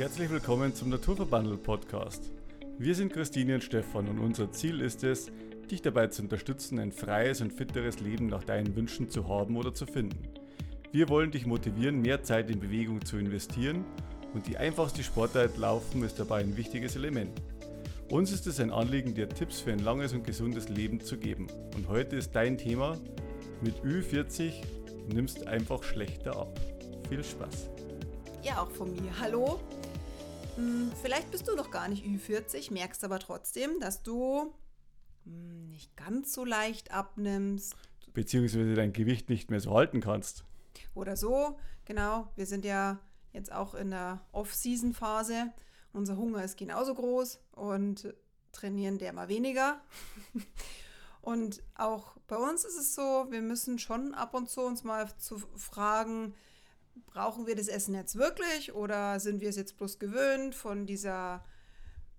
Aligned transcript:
Herzlich 0.00 0.30
willkommen 0.30 0.74
zum 0.74 0.88
Naturverbandel 0.88 1.58
Podcast. 1.58 2.30
Wir 2.78 2.94
sind 2.94 3.12
Christine 3.12 3.56
und 3.56 3.64
Stefan 3.64 4.08
und 4.08 4.18
unser 4.18 4.50
Ziel 4.50 4.80
ist 4.80 5.04
es, 5.04 5.30
dich 5.70 5.82
dabei 5.82 6.06
zu 6.06 6.22
unterstützen, 6.22 6.78
ein 6.78 6.90
freies 6.90 7.42
und 7.42 7.52
fitteres 7.52 8.00
Leben 8.00 8.28
nach 8.28 8.42
deinen 8.42 8.74
Wünschen 8.76 9.10
zu 9.10 9.28
haben 9.28 9.58
oder 9.58 9.74
zu 9.74 9.84
finden. 9.84 10.26
Wir 10.90 11.10
wollen 11.10 11.32
dich 11.32 11.44
motivieren, 11.44 12.00
mehr 12.00 12.22
Zeit 12.22 12.48
in 12.48 12.60
Bewegung 12.60 13.04
zu 13.04 13.18
investieren 13.18 13.84
und 14.32 14.46
die 14.46 14.56
einfachste 14.56 15.02
Sportart 15.02 15.58
Laufen 15.58 16.02
ist 16.02 16.18
dabei 16.18 16.40
ein 16.40 16.56
wichtiges 16.56 16.96
Element. 16.96 17.38
Uns 18.08 18.32
ist 18.32 18.46
es 18.46 18.58
ein 18.58 18.70
Anliegen, 18.70 19.12
dir 19.14 19.28
Tipps 19.28 19.60
für 19.60 19.70
ein 19.70 19.80
langes 19.80 20.14
und 20.14 20.24
gesundes 20.24 20.70
Leben 20.70 21.02
zu 21.02 21.18
geben. 21.18 21.46
Und 21.76 21.88
heute 21.88 22.16
ist 22.16 22.34
dein 22.34 22.56
Thema, 22.56 22.96
mit 23.60 23.76
Ü40 23.84 24.62
nimmst 25.12 25.46
einfach 25.46 25.82
schlechter 25.82 26.38
ab. 26.38 26.58
Viel 27.10 27.22
Spaß! 27.22 27.68
Ja, 28.42 28.62
auch 28.62 28.70
von 28.70 28.90
mir. 28.92 29.12
Hallo, 29.20 29.60
vielleicht 31.02 31.30
bist 31.30 31.48
du 31.48 31.54
noch 31.54 31.70
gar 31.70 31.88
nicht 31.88 32.04
Ü40, 32.04 32.72
merkst 32.72 33.04
aber 33.04 33.18
trotzdem, 33.18 33.80
dass 33.80 34.02
du 34.02 34.54
hm, 35.24 35.68
nicht 35.68 35.96
ganz 35.96 36.32
so 36.32 36.44
leicht 36.44 36.92
abnimmst. 36.92 37.74
Beziehungsweise 38.12 38.74
dein 38.74 38.92
Gewicht 38.92 39.28
nicht 39.28 39.50
mehr 39.50 39.60
so 39.60 39.74
halten 39.74 40.00
kannst. 40.00 40.44
Oder 40.94 41.16
so, 41.16 41.58
genau. 41.84 42.28
Wir 42.36 42.46
sind 42.46 42.64
ja 42.64 42.98
jetzt 43.32 43.52
auch 43.52 43.74
in 43.74 43.90
der 43.90 44.20
Off-Season-Phase. 44.32 45.52
Unser 45.92 46.16
Hunger 46.16 46.44
ist 46.44 46.56
genauso 46.56 46.94
groß 46.94 47.40
und 47.52 48.12
trainieren 48.52 48.98
der 48.98 49.12
mal 49.12 49.28
weniger. 49.28 49.80
und 51.20 51.62
auch 51.76 52.16
bei 52.26 52.36
uns 52.36 52.64
ist 52.64 52.78
es 52.78 52.94
so, 52.94 53.26
wir 53.30 53.42
müssen 53.42 53.78
schon 53.78 54.14
ab 54.14 54.34
und 54.34 54.48
zu 54.48 54.62
uns 54.62 54.84
mal 54.84 55.08
zu 55.18 55.38
fragen, 55.56 56.34
brauchen 57.06 57.46
wir 57.46 57.56
das 57.56 57.68
Essen 57.68 57.94
jetzt 57.94 58.16
wirklich 58.16 58.72
oder 58.72 59.20
sind 59.20 59.40
wir 59.40 59.48
es 59.48 59.56
jetzt 59.56 59.76
bloß 59.76 59.98
gewöhnt 59.98 60.54
von 60.54 60.86
dieser, 60.86 61.44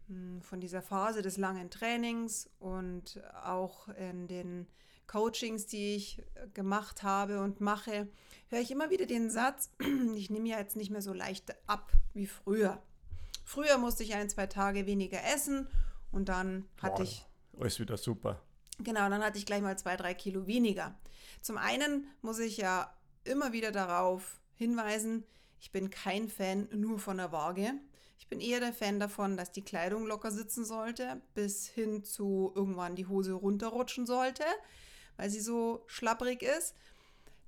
hm, 0.07 0.41
von 0.41 0.59
dieser 0.59 0.81
Phase 0.81 1.21
des 1.21 1.37
langen 1.37 1.69
Trainings 1.69 2.49
und 2.59 3.21
auch 3.43 3.87
in 3.89 4.27
den 4.27 4.67
Coachings, 5.07 5.65
die 5.65 5.95
ich 5.95 6.23
gemacht 6.53 7.03
habe 7.03 7.41
und 7.41 7.59
mache, 7.59 8.07
höre 8.47 8.59
ich 8.59 8.71
immer 8.71 8.89
wieder 8.89 9.05
den 9.05 9.29
Satz, 9.29 9.69
ich 10.15 10.29
nehme 10.29 10.47
ja 10.47 10.57
jetzt 10.57 10.75
nicht 10.75 10.89
mehr 10.89 11.01
so 11.01 11.13
leicht 11.13 11.53
ab 11.67 11.91
wie 12.13 12.27
früher. 12.27 12.81
Früher 13.43 13.77
musste 13.77 14.03
ich 14.03 14.13
ein, 14.15 14.29
zwei 14.29 14.47
Tage 14.47 14.85
weniger 14.85 15.21
essen 15.33 15.67
und 16.11 16.29
dann 16.29 16.65
hatte 16.81 17.03
Boah, 17.03 17.03
ich. 17.03 17.25
Ist 17.59 17.79
wieder 17.79 17.97
super. 17.97 18.41
Genau, 18.79 19.09
dann 19.09 19.23
hatte 19.23 19.37
ich 19.37 19.45
gleich 19.45 19.61
mal 19.61 19.77
zwei, 19.77 19.97
drei 19.97 20.13
Kilo 20.13 20.47
weniger. 20.47 20.95
Zum 21.41 21.57
einen 21.57 22.07
muss 22.21 22.39
ich 22.39 22.57
ja 22.57 22.93
immer 23.23 23.51
wieder 23.51 23.71
darauf 23.71 24.40
hinweisen, 24.61 25.25
ich 25.59 25.71
bin 25.71 25.89
kein 25.89 26.29
Fan 26.29 26.69
nur 26.73 26.99
von 26.99 27.17
der 27.17 27.31
Waage. 27.31 27.73
Ich 28.19 28.27
bin 28.27 28.39
eher 28.39 28.59
der 28.59 28.73
Fan 28.73 28.99
davon, 28.99 29.35
dass 29.35 29.51
die 29.51 29.63
Kleidung 29.63 30.05
locker 30.05 30.31
sitzen 30.31 30.63
sollte, 30.63 31.21
bis 31.33 31.67
hin 31.67 32.03
zu 32.03 32.51
irgendwann 32.55 32.95
die 32.95 33.07
Hose 33.07 33.33
runterrutschen 33.33 34.05
sollte, 34.05 34.43
weil 35.17 35.29
sie 35.31 35.39
so 35.39 35.83
schlapprig 35.87 36.43
ist. 36.43 36.75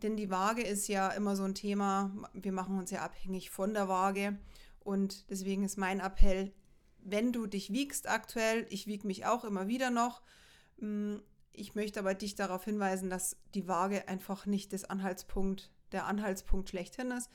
Denn 0.02 0.17
die 0.17 0.31
Waage 0.31 0.64
ist 0.64 0.88
ja 0.88 1.09
immer 1.09 1.36
so 1.36 1.44
ein 1.44 1.55
Thema. 1.55 2.11
Wir 2.33 2.52
machen 2.52 2.78
uns 2.78 2.89
ja 2.89 3.02
abhängig 3.02 3.52
von 3.52 3.73
der 3.73 3.88
Waage. 3.88 4.38
Und 4.80 5.30
deswegen 5.30 5.64
ist 5.64 5.77
mein 5.77 6.00
Appell, 6.00 6.52
wenn 7.00 7.31
du 7.31 7.45
dich 7.45 7.72
wiegst 7.72 8.09
aktuell, 8.09 8.66
ich 8.70 8.88
wiege 8.88 9.08
mich 9.08 9.25
auch 9.25 9.44
immer 9.44 9.67
wieder 9.67 9.92
noch. 9.92 10.22
Mm, 10.77 11.17
ich 11.52 11.75
möchte 11.75 12.00
aber 12.00 12.16
dich 12.16 12.33
darauf 12.36 12.66
hinweisen, 12.66 13.09
dass 13.09 13.38
die 13.53 13.67
Waage 13.67 14.08
einfach 14.08 14.45
nicht 14.48 14.73
das 14.73 14.86
Anhaltspunkt 14.86 15.70
der 15.94 16.05
Anhaltspunkt 16.05 16.69
schlechthin 16.69 17.11
ist. 17.11 17.30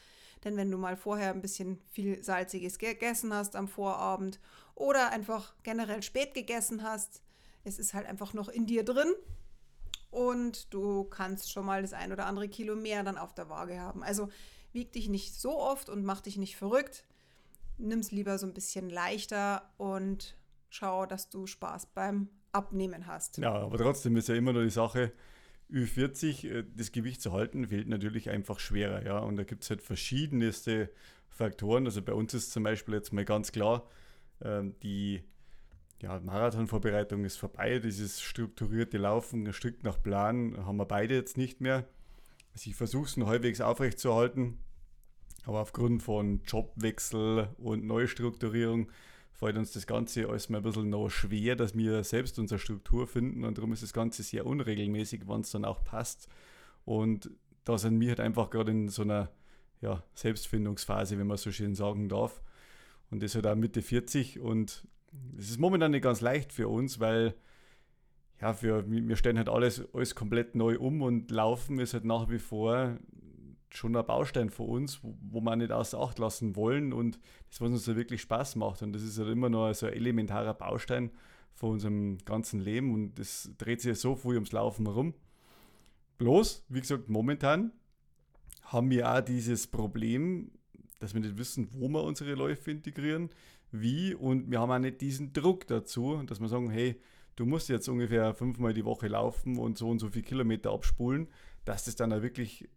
Denn 0.45 0.57
wenn 0.57 0.71
du 0.71 0.79
mal 0.79 0.97
vorher 0.97 1.33
ein 1.33 1.43
bisschen 1.43 1.81
viel 1.91 2.23
Salziges 2.23 2.79
gegessen 2.79 3.35
hast 3.35 3.57
am 3.57 3.69
Vorabend 3.69 4.39
oder 4.75 5.11
einfach 5.11 5.55
generell 5.63 6.03
spät 6.03 6.35
gegessen 6.35 6.83
hast, 6.83 7.23
es 7.65 7.79
ist 7.79 7.95
halt 7.95 8.07
einfach 8.07 8.35
noch 8.35 8.49
in 8.49 8.67
dir 8.67 8.85
drin 8.85 9.13
und 10.11 10.73
du 10.73 11.05
kannst 11.05 11.53
schon 11.53 11.67
mal 11.67 11.83
das 11.83 11.93
ein 11.93 12.13
oder 12.13 12.27
andere 12.27 12.49
Kilo 12.49 12.77
mehr 12.77 13.03
dann 13.03 13.19
auf 13.19 13.35
der 13.35 13.49
Waage 13.49 13.81
haben. 13.81 14.03
Also 14.03 14.29
wieg 14.73 14.93
dich 14.93 15.09
nicht 15.09 15.35
so 15.35 15.59
oft 15.59 15.89
und 15.89 16.05
mach 16.05 16.21
dich 16.21 16.37
nicht 16.37 16.57
verrückt. 16.57 17.05
Nimm 17.77 18.01
es 18.01 18.11
lieber 18.11 18.39
so 18.39 18.47
ein 18.47 18.55
bisschen 18.55 18.91
leichter 18.91 19.71
und 19.77 20.37
schau, 20.69 21.07
dass 21.07 21.31
du 21.31 21.47
Spaß 21.47 21.87
beim 21.95 22.29
Abnehmen 22.53 23.07
hast. 23.07 23.39
Ja, 23.39 23.55
aber 23.55 23.79
trotzdem 23.79 24.17
ist 24.17 24.29
ja 24.29 24.35
immer 24.35 24.53
nur 24.53 24.65
die 24.65 24.71
Sache, 24.71 25.13
Ü40 25.73 26.49
äh, 26.49 26.65
das 26.77 26.93
Gewicht 26.93 27.21
zu 27.23 27.33
halten, 27.33 27.69
fällt 27.69 27.89
natürlich 27.89 28.31
einfach 28.31 28.59
schwerer. 28.59 29.05
Ja? 29.05 29.19
Und 29.19 29.37
da 29.37 29.45
gibt 29.45 29.65
es 29.65 29.71
halt 29.71 29.83
verschiedenste 29.83 30.91
Faktoren. 31.29 31.87
Also 31.87 32.03
bei 32.03 32.13
uns 32.13 32.35
ist 32.35 32.53
zum 32.53 32.63
Beispiel 32.63 32.95
jetzt 32.95 33.13
mal 33.13 33.25
ganz 33.25 33.53
klar, 33.53 33.89
ähm, 34.43 34.75
die 34.83 35.23
ja, 36.01 36.21
Marathonvorbereitung 36.21 37.25
ist 37.25 37.37
vorbei. 37.37 37.79
Dieses 37.79 38.21
strukturierte 38.21 38.99
Laufen, 38.99 39.53
Stück 39.53 39.83
nach 39.83 40.03
Plan, 40.03 40.57
haben 40.65 40.77
wir 40.77 40.87
beide 40.87 41.15
jetzt 41.15 41.37
nicht 41.37 41.61
mehr. 41.61 41.87
Also 42.55 42.71
ich 42.71 42.77
versuche 42.77 43.07
es 43.07 43.17
noch 43.17 43.29
halbwegs 43.29 43.61
aufrechtzuerhalten, 43.61 44.59
aber 45.45 45.61
aufgrund 45.61 46.03
von 46.03 46.43
Jobwechsel 46.45 47.49
und 47.59 47.85
Neustrukturierung 47.85 48.91
fällt 49.39 49.57
uns 49.57 49.73
das 49.73 49.87
Ganze 49.87 50.29
alles 50.29 50.49
mal 50.49 50.59
ein 50.59 50.65
bisschen 50.65 50.91
noch 50.91 51.09
schwer, 51.09 51.55
dass 51.55 51.77
wir 51.77 52.03
selbst 52.03 52.39
unsere 52.39 52.59
Struktur 52.59 53.07
finden 53.07 53.45
und 53.45 53.57
darum 53.57 53.73
ist 53.73 53.85
das 53.85 53.93
Ganze 53.93 54.25
sehr 54.25 54.45
unregelmäßig, 54.45 55.23
wann 55.27 55.43
es 55.43 55.53
dann 55.53 55.65
auch 55.65 55.85
passt. 55.85 56.29
Und 56.85 57.31
da 57.65 57.79
sind 57.79 58.01
wir 58.01 58.09
halt 58.09 58.21
einfach 58.21 58.51
gerade 58.51 58.73
in 58.73 58.89
so 58.89 59.03
einer 59.03 59.31
ja, 59.81 60.03
Selbstfindungsphase, 60.15 61.19
wenn 61.19 61.29
man 61.29 61.37
so 61.37 61.53
schön 61.53 61.77
sagen 61.77 62.09
darf. 62.09 62.43
Und 63.11 63.23
das 63.23 63.37
halt 63.37 63.47
auch 63.47 63.55
Mitte 63.55 63.81
40 63.81 64.41
und 64.41 64.87
es 65.39 65.51
ist 65.51 65.61
momentan 65.61 65.93
nicht 65.93 66.03
ganz 66.03 66.21
leicht 66.21 66.53
für 66.53 66.69
uns, 66.69 66.99
weil 66.99 67.35
ja, 68.41 68.53
für, 68.53 68.85
wir 68.91 69.17
stellen 69.17 69.39
halt 69.39 69.49
alles, 69.49 69.83
alles 69.95 70.15
komplett 70.15 70.57
neu 70.57 70.79
um 70.79 71.01
und 71.01 71.31
Laufen 71.31 71.79
ist 71.79 71.95
halt 71.95 72.05
nach 72.05 72.29
wie 72.29 72.39
vor 72.39 72.99
schon 73.71 73.97
ein 73.97 74.07
Baustein 74.07 74.51
für 74.51 74.63
uns, 74.63 75.03
wo, 75.03 75.17
wo 75.21 75.41
wir 75.41 75.57
nicht 75.57 75.73
außer 75.73 76.01
Acht 76.01 76.19
lassen 76.19 76.57
wollen 76.57 76.93
und 76.93 77.19
das, 77.51 77.61
was 77.61 77.71
uns 77.71 77.85
so 77.85 77.97
wirklich 77.97 78.23
Spaß 78.23 78.57
macht. 78.57 78.83
Und 78.83 78.93
das 78.93 79.03
ist 79.03 79.19
halt 79.19 79.29
immer 79.29 79.49
noch 79.49 79.73
so 79.75 79.87
ein 79.87 79.93
elementarer 79.93 80.55
Baustein 80.55 81.11
von 81.55 81.71
unserem 81.73 82.19
ganzen 82.25 82.61
Leben 82.61 82.95
und 82.95 83.19
das 83.19 83.51
dreht 83.59 83.81
sich 83.81 83.99
so 83.99 84.15
viel 84.15 84.35
ums 84.35 84.53
Laufen 84.53 84.87
herum. 84.87 85.15
Bloß, 86.19 86.65
wie 86.69 86.81
gesagt, 86.81 87.09
momentan 87.09 87.73
haben 88.63 88.91
wir 88.91 89.13
auch 89.13 89.21
dieses 89.21 89.67
Problem, 89.67 90.51
dass 91.01 91.15
wir 91.15 91.21
nicht 91.21 91.39
wissen, 91.39 91.69
wo 91.73 91.89
wir 91.89 92.03
unsere 92.03 92.35
Läufe 92.35 92.71
integrieren, 92.71 93.31
wie 93.71 94.15
und 94.15 94.51
wir 94.51 94.61
haben 94.61 94.71
auch 94.71 94.79
nicht 94.79 95.01
diesen 95.01 95.33
Druck 95.33 95.67
dazu, 95.67 96.23
dass 96.27 96.41
wir 96.41 96.49
sagen, 96.49 96.71
hey, 96.71 97.01
du 97.37 97.47
musst 97.47 97.69
jetzt 97.69 97.89
ungefähr 97.89 98.35
fünfmal 98.35 98.73
die 98.73 98.85
Woche 98.85 99.09
laufen 99.09 99.59
und 99.59 99.79
so 99.79 99.89
und 99.89 99.99
so 99.99 100.09
viele 100.09 100.25
Kilometer 100.25 100.73
abspulen, 100.73 101.29
dass 101.65 101.85
das 101.85 101.97
dann 101.97 102.13
auch 102.13 102.23
wirklich 102.23 102.69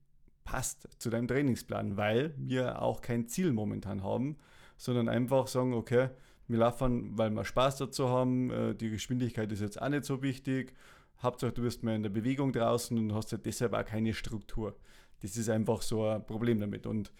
passt 0.43 0.87
zu 0.97 1.09
deinem 1.09 1.27
Trainingsplan, 1.27 1.97
weil 1.97 2.33
wir 2.37 2.81
auch 2.81 3.01
kein 3.01 3.27
Ziel 3.27 3.51
momentan 3.51 4.03
haben, 4.03 4.37
sondern 4.77 5.09
einfach 5.09 5.47
sagen, 5.47 5.73
okay, 5.73 6.09
wir 6.47 6.59
laufen, 6.59 7.17
weil 7.17 7.29
wir 7.29 7.45
Spaß 7.45 7.77
dazu 7.77 8.09
haben, 8.09 8.49
äh, 8.51 8.75
die 8.75 8.89
Geschwindigkeit 8.89 9.51
ist 9.51 9.61
jetzt 9.61 9.81
auch 9.81 9.89
nicht 9.89 10.05
so 10.05 10.21
wichtig, 10.21 10.73
Hauptsache 11.21 11.51
du 11.53 11.61
bist 11.61 11.83
mal 11.83 11.95
in 11.95 12.03
der 12.03 12.09
Bewegung 12.09 12.51
draußen 12.51 12.97
und 12.97 13.13
hast 13.13 13.31
ja 13.31 13.37
deshalb 13.37 13.73
auch 13.73 13.85
keine 13.85 14.13
Struktur. 14.13 14.75
Das 15.21 15.37
ist 15.37 15.49
einfach 15.49 15.81
so 15.83 16.07
ein 16.07 16.25
Problem 16.25 16.59
damit. 16.59 16.87
Und 16.87 17.11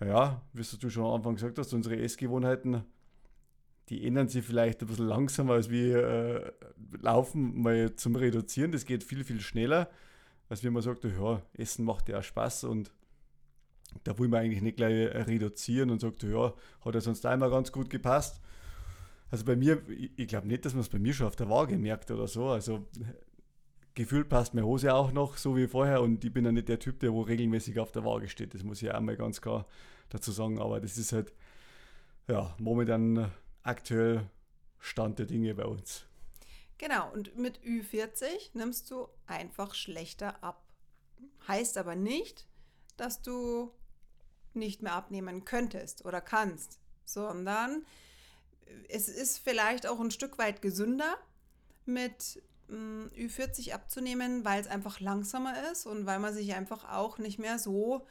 ja, 0.00 0.42
wie 0.52 0.62
du 0.62 0.90
schon 0.90 1.04
am 1.04 1.12
Anfang 1.12 1.34
gesagt 1.34 1.58
hast, 1.58 1.72
unsere 1.72 1.96
Essgewohnheiten, 1.96 2.84
die 3.88 4.06
ändern 4.06 4.28
sich 4.28 4.44
vielleicht 4.44 4.82
ein 4.82 4.86
bisschen 4.86 5.08
langsamer 5.08 5.54
als 5.54 5.70
wir 5.70 5.96
äh, 6.04 6.52
laufen, 7.00 7.62
mal 7.62 7.94
zum 7.96 8.16
Reduzieren. 8.16 8.70
Das 8.70 8.84
geht 8.84 9.02
viel, 9.02 9.24
viel 9.24 9.40
schneller 9.40 9.88
als 10.48 10.64
wenn 10.64 10.72
man 10.72 10.82
sagt, 10.82 11.04
ja, 11.04 11.42
Essen 11.54 11.84
macht 11.84 12.08
ja 12.08 12.18
auch 12.18 12.22
Spaß 12.22 12.64
und 12.64 12.90
da 14.04 14.18
will 14.18 14.28
man 14.28 14.40
eigentlich 14.40 14.62
nicht 14.62 14.76
gleich 14.76 14.92
reduzieren 15.26 15.90
und 15.90 16.00
sagt, 16.00 16.22
ja, 16.22 16.54
hat 16.84 16.94
ja 16.94 17.00
sonst 17.00 17.24
einmal 17.26 17.50
ganz 17.50 17.72
gut 17.72 17.90
gepasst. 17.90 18.40
Also 19.30 19.44
bei 19.44 19.56
mir, 19.56 19.82
ich, 19.88 20.28
glaube 20.28 20.46
nicht, 20.46 20.64
dass 20.64 20.72
man 20.72 20.80
es 20.80 20.88
bei 20.88 20.98
mir 20.98 21.12
schon 21.12 21.26
auf 21.26 21.36
der 21.36 21.50
Waage 21.50 21.76
merkt 21.76 22.10
oder 22.10 22.26
so. 22.26 22.48
Also 22.48 22.86
gefühlt 23.94 24.28
passt 24.28 24.54
meine 24.54 24.66
Hose 24.66 24.94
auch 24.94 25.12
noch 25.12 25.36
so 25.36 25.56
wie 25.56 25.66
vorher 25.66 26.00
und 26.02 26.24
ich 26.24 26.32
bin 26.32 26.44
ja 26.44 26.52
nicht 26.52 26.68
der 26.68 26.78
Typ, 26.78 27.00
der 27.00 27.12
wo 27.12 27.22
regelmäßig 27.22 27.78
auf 27.78 27.92
der 27.92 28.04
Waage 28.04 28.28
steht. 28.28 28.54
Das 28.54 28.62
muss 28.62 28.82
ich 28.82 28.90
auch 28.92 29.00
mal 29.00 29.16
ganz 29.16 29.40
klar 29.40 29.66
dazu 30.08 30.32
sagen. 30.32 30.58
Aber 30.58 30.80
das 30.80 30.96
ist 30.96 31.12
halt, 31.12 31.32
ja, 32.26 32.54
momentan 32.58 33.30
aktuell 33.62 34.30
Stand 34.78 35.18
der 35.18 35.26
Dinge 35.26 35.54
bei 35.54 35.64
uns. 35.64 36.07
Genau, 36.78 37.10
und 37.12 37.36
mit 37.36 37.60
Ü40 37.62 38.50
nimmst 38.54 38.90
du 38.90 39.08
einfach 39.26 39.74
schlechter 39.74 40.42
ab. 40.42 40.62
Heißt 41.48 41.76
aber 41.76 41.96
nicht, 41.96 42.46
dass 42.96 43.20
du 43.20 43.72
nicht 44.54 44.82
mehr 44.82 44.94
abnehmen 44.94 45.44
könntest 45.44 46.04
oder 46.04 46.20
kannst, 46.20 46.78
sondern 47.04 47.84
es 48.88 49.08
ist 49.08 49.38
vielleicht 49.38 49.86
auch 49.86 50.00
ein 50.00 50.10
Stück 50.10 50.38
weit 50.38 50.62
gesünder, 50.62 51.16
mit 51.84 52.42
hm, 52.68 53.10
Ü40 53.16 53.72
abzunehmen, 53.72 54.44
weil 54.44 54.60
es 54.60 54.66
einfach 54.66 55.00
langsamer 55.00 55.70
ist 55.72 55.86
und 55.86 56.06
weil 56.06 56.18
man 56.18 56.34
sich 56.34 56.54
einfach 56.54 56.88
auch 56.90 57.18
nicht 57.18 57.38
mehr 57.38 57.58
so 57.58 58.06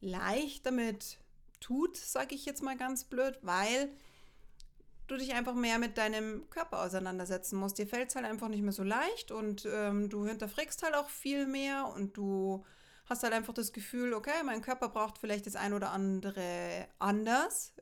leicht 0.00 0.64
damit 0.66 1.18
tut, 1.60 1.96
sage 1.96 2.34
ich 2.34 2.46
jetzt 2.46 2.62
mal 2.62 2.76
ganz 2.76 3.04
blöd, 3.04 3.38
weil 3.42 3.90
du 5.08 5.16
dich 5.16 5.34
einfach 5.34 5.54
mehr 5.54 5.78
mit 5.78 5.98
deinem 5.98 6.48
Körper 6.50 6.82
auseinandersetzen 6.82 7.58
musst. 7.58 7.78
Dir 7.78 7.86
fällt 7.86 8.10
es 8.10 8.16
halt 8.16 8.26
einfach 8.26 8.48
nicht 8.48 8.62
mehr 8.62 8.72
so 8.72 8.82
leicht 8.82 9.30
und 9.30 9.66
ähm, 9.70 10.08
du 10.08 10.26
hinterfragst 10.26 10.82
halt 10.82 10.94
auch 10.94 11.08
viel 11.08 11.46
mehr 11.46 11.92
und 11.94 12.16
du 12.16 12.64
hast 13.06 13.22
halt 13.22 13.32
einfach 13.32 13.54
das 13.54 13.72
Gefühl, 13.72 14.12
okay, 14.12 14.42
mein 14.44 14.62
Körper 14.62 14.88
braucht 14.90 15.18
vielleicht 15.18 15.46
das 15.46 15.56
ein 15.56 15.72
oder 15.72 15.90
andere 15.90 16.86
anders, 16.98 17.72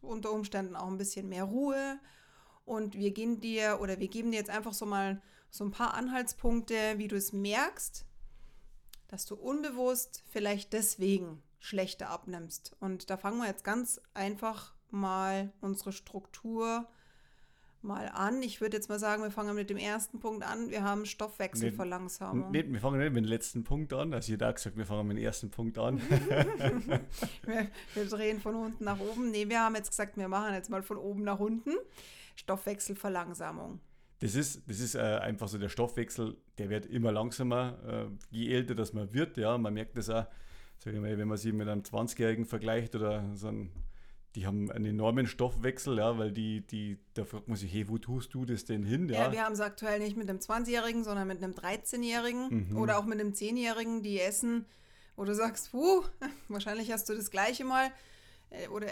unter 0.00 0.32
Umständen 0.32 0.76
auch 0.76 0.88
ein 0.88 0.98
bisschen 0.98 1.28
mehr 1.28 1.44
Ruhe 1.44 1.98
und 2.64 2.94
wir 2.96 3.12
gehen 3.12 3.40
dir 3.40 3.78
oder 3.80 3.98
wir 4.00 4.08
geben 4.08 4.32
dir 4.32 4.38
jetzt 4.38 4.50
einfach 4.50 4.74
so 4.74 4.86
mal 4.86 5.22
so 5.50 5.64
ein 5.64 5.70
paar 5.70 5.94
Anhaltspunkte, 5.94 6.94
wie 6.96 7.08
du 7.08 7.16
es 7.16 7.32
merkst, 7.32 8.04
dass 9.08 9.24
du 9.24 9.36
unbewusst 9.36 10.24
vielleicht 10.28 10.72
deswegen 10.72 11.42
schlechter 11.60 12.10
abnimmst. 12.10 12.76
Und 12.80 13.08
da 13.08 13.16
fangen 13.16 13.38
wir 13.38 13.46
jetzt 13.46 13.64
ganz 13.64 14.00
einfach 14.14 14.75
mal 14.90 15.52
unsere 15.60 15.92
Struktur 15.92 16.86
mal 17.86 18.10
an. 18.12 18.42
Ich 18.42 18.60
würde 18.60 18.76
jetzt 18.76 18.88
mal 18.88 18.98
sagen, 18.98 19.22
wir 19.22 19.30
fangen 19.30 19.54
mit 19.54 19.70
dem 19.70 19.76
ersten 19.76 20.18
Punkt 20.18 20.44
an. 20.44 20.70
Wir 20.70 20.82
haben 20.82 21.06
Stoffwechselverlangsamung. 21.06 22.50
Nee, 22.50 22.64
wir 22.66 22.80
fangen 22.80 22.98
nicht 22.98 23.12
mit 23.12 23.24
dem 23.24 23.28
letzten 23.28 23.64
Punkt 23.64 23.92
an. 23.92 24.12
Also 24.12 24.32
ich 24.32 24.38
da 24.38 24.50
gesagt, 24.50 24.76
wir 24.76 24.84
fangen 24.84 25.06
mit 25.06 25.16
dem 25.16 25.24
ersten 25.24 25.50
Punkt 25.50 25.78
an. 25.78 26.00
wir, 27.46 27.68
wir, 27.94 28.04
drehen 28.06 28.40
von 28.40 28.56
unten 28.56 28.84
nach 28.84 28.98
oben. 28.98 29.30
Nee, 29.30 29.48
wir 29.48 29.60
haben 29.60 29.76
jetzt 29.76 29.90
gesagt, 29.90 30.16
wir 30.16 30.28
machen 30.28 30.52
jetzt 30.54 30.68
mal 30.68 30.82
von 30.82 30.98
oben 30.98 31.22
nach 31.22 31.38
unten. 31.38 31.72
Stoffwechselverlangsamung. 32.34 33.80
Das 34.20 34.34
ist, 34.34 34.68
das 34.68 34.80
ist 34.80 34.94
äh, 34.94 35.00
einfach 35.00 35.48
so 35.48 35.58
der 35.58 35.68
Stoffwechsel, 35.68 36.36
der 36.58 36.70
wird 36.70 36.86
immer 36.86 37.12
langsamer, 37.12 37.78
äh, 37.86 38.06
je 38.30 38.52
älter 38.54 38.74
das 38.74 38.94
man 38.94 39.12
wird. 39.12 39.36
Ja, 39.36 39.58
man 39.58 39.74
merkt 39.74 39.96
das 39.98 40.08
auch, 40.08 40.26
sag 40.78 40.94
ich 40.94 41.00
mal, 41.00 41.16
wenn 41.18 41.28
man 41.28 41.36
sich 41.36 41.52
mit 41.52 41.68
einem 41.68 41.82
20-Jährigen 41.82 42.46
vergleicht 42.46 42.94
oder 42.94 43.24
so 43.34 43.48
ein 43.48 43.70
die 44.36 44.46
haben 44.46 44.70
einen 44.70 44.84
enormen 44.84 45.26
Stoffwechsel, 45.26 45.96
ja, 45.96 46.18
weil 46.18 46.30
die, 46.30 46.60
die, 46.60 46.98
da 47.14 47.24
fragt 47.24 47.48
man 47.48 47.56
sich, 47.56 47.72
hey, 47.72 47.88
wo 47.88 47.96
tust 47.96 48.34
du 48.34 48.44
das 48.44 48.66
denn 48.66 48.84
hin? 48.84 49.08
Ja, 49.08 49.24
ja 49.24 49.32
wir 49.32 49.42
haben 49.42 49.54
es 49.54 49.60
aktuell 49.60 49.98
nicht 49.98 50.16
mit 50.16 50.28
einem 50.28 50.38
20-Jährigen, 50.38 51.04
sondern 51.04 51.26
mit 51.26 51.42
einem 51.42 51.54
13-Jährigen 51.54 52.68
mhm. 52.68 52.76
oder 52.76 52.98
auch 52.98 53.06
mit 53.06 53.18
einem 53.18 53.32
10-Jährigen, 53.32 54.02
die 54.02 54.20
essen, 54.20 54.66
wo 55.16 55.24
du 55.24 55.34
sagst, 55.34 55.72
puh, 55.72 56.02
wahrscheinlich 56.48 56.92
hast 56.92 57.08
du 57.08 57.14
das 57.14 57.30
gleiche 57.30 57.64
mal 57.64 57.90
äh, 58.50 58.68
oder 58.68 58.88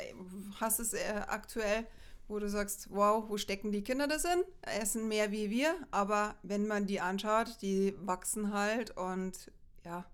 hast 0.61 0.81
es 0.81 0.95
äh, 0.95 0.99
aktuell, 1.27 1.85
wo 2.27 2.39
du 2.39 2.49
sagst, 2.49 2.89
wow, 2.91 3.29
wo 3.29 3.37
stecken 3.37 3.71
die 3.71 3.85
Kinder 3.85 4.09
das 4.09 4.25
in? 4.25 4.43
Essen 4.63 5.09
mehr 5.09 5.31
wie 5.31 5.51
wir, 5.51 5.75
aber 5.91 6.37
wenn 6.43 6.67
man 6.67 6.87
die 6.87 7.03
anschaut, 7.03 7.59
die 7.61 7.95
wachsen 8.01 8.55
halt 8.55 8.97
und 8.97 9.53
ja, 9.85 10.07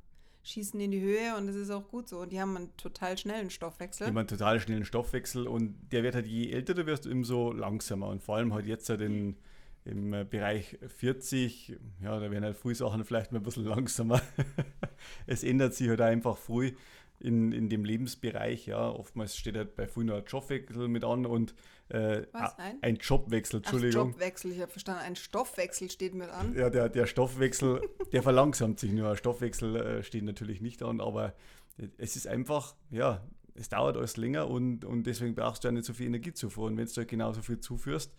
schießen 0.43 0.81
in 0.81 0.91
die 0.91 1.01
Höhe 1.01 1.37
und 1.37 1.47
das 1.47 1.57
ist 1.57 1.71
auch 1.71 1.89
gut 1.89 2.09
so. 2.09 2.21
Und 2.21 2.33
die 2.33 2.41
haben 2.41 2.57
einen 2.57 2.77
total 2.77 3.19
schnellen 3.19 3.51
Stoffwechsel. 3.51 4.07
Die 4.07 4.11
haben 4.11 4.19
einen 4.19 4.29
total 4.29 4.61
schnellen 4.61 4.85
Stoffwechsel 4.85 5.47
und 5.47 5.75
der 5.93 6.03
wird 6.03 6.15
halt, 6.15 6.27
je 6.27 6.51
älter 6.51 6.75
du 6.75 6.87
wirst, 6.87 7.07
umso 7.07 7.53
langsamer. 7.53 8.09
Und 8.09 8.23
vor 8.23 8.37
allem 8.37 8.55
halt 8.55 8.67
jetzt 8.67 8.89
halt 8.89 9.01
in, 9.03 9.37
im 9.85 10.11
Bereich 10.29 10.79
40, 10.87 11.77
ja, 12.03 12.19
da 12.19 12.31
werden 12.31 12.45
halt 12.45 12.57
Frühsachen 12.57 13.05
vielleicht 13.05 13.33
mal 13.33 13.39
ein 13.39 13.45
bisschen 13.45 13.65
langsamer. 13.67 14.21
es 15.27 15.45
ändert 15.45 15.75
sich 15.75 15.89
halt 15.89 16.01
einfach 16.01 16.37
früh 16.37 16.73
in, 17.19 17.53
in 17.53 17.69
dem 17.69 17.85
Lebensbereich. 17.85 18.67
Ja, 18.67 18.89
oftmals 18.91 19.37
steht 19.37 19.57
halt 19.57 19.77
bei 19.77 19.87
früher 19.87 20.17
ein 20.17 20.25
Jobwechsel 20.27 20.89
mit 20.89 21.05
an 21.05 21.27
und 21.27 21.55
äh, 21.91 22.27
Was, 22.33 22.59
ein? 22.59 22.79
ein 22.83 22.97
Jobwechsel, 22.97 23.59
Entschuldigung. 23.59 24.11
Ach, 24.11 24.13
Jobwechsel, 24.13 24.53
ich 24.53 24.61
habe 24.61 24.71
verstanden, 24.71 25.03
ein 25.03 25.17
Stoffwechsel 25.17 25.91
steht 25.91 26.15
mit 26.15 26.31
an. 26.31 26.55
Ja, 26.55 26.71
der, 26.71 26.89
der 26.89 27.07
Stoffwechsel, 27.07 27.83
der 28.13 28.23
verlangsamt 28.23 28.81
sich 28.81 28.93
nur. 28.93 29.11
Ein 29.11 29.17
Stoffwechsel 29.17 29.77
äh, 29.77 30.03
steht 30.03 30.25
natürlich 30.25 30.61
nicht 30.61 30.83
an, 30.83 31.01
aber 31.01 31.35
es 31.99 32.17
ist 32.17 32.27
einfach, 32.27 32.75
ja, 32.91 33.23
es 33.55 33.69
dauert 33.69 33.97
alles 33.97 34.17
länger 34.17 34.49
und, 34.49 34.85
und 34.85 35.05
deswegen 35.05 35.35
brauchst 35.35 35.65
du 35.65 35.69
ja 35.69 35.73
nicht 35.73 35.85
so 35.85 35.93
viel 35.93 36.07
Energiezufuhr. 36.07 36.67
Und 36.67 36.77
wenn 36.77 36.87
du 36.87 36.93
halt 36.97 37.09
genauso 37.09 37.43
viel 37.43 37.61
zuführst, 37.61 38.13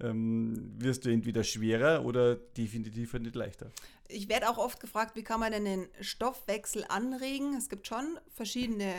ähm, 0.00 0.72
wirst 0.78 1.04
du 1.04 1.10
entweder 1.10 1.44
schwerer 1.44 2.04
oder 2.04 2.36
definitiv 2.36 3.12
nicht 3.14 3.34
leichter. 3.34 3.70
Ich 4.08 4.28
werde 4.28 4.48
auch 4.48 4.58
oft 4.58 4.80
gefragt, 4.80 5.16
wie 5.16 5.22
kann 5.22 5.40
man 5.40 5.52
denn 5.52 5.64
den 5.64 5.88
Stoffwechsel 6.00 6.84
anregen? 6.88 7.54
Es 7.56 7.68
gibt 7.68 7.86
schon 7.86 8.18
verschiedene 8.34 8.92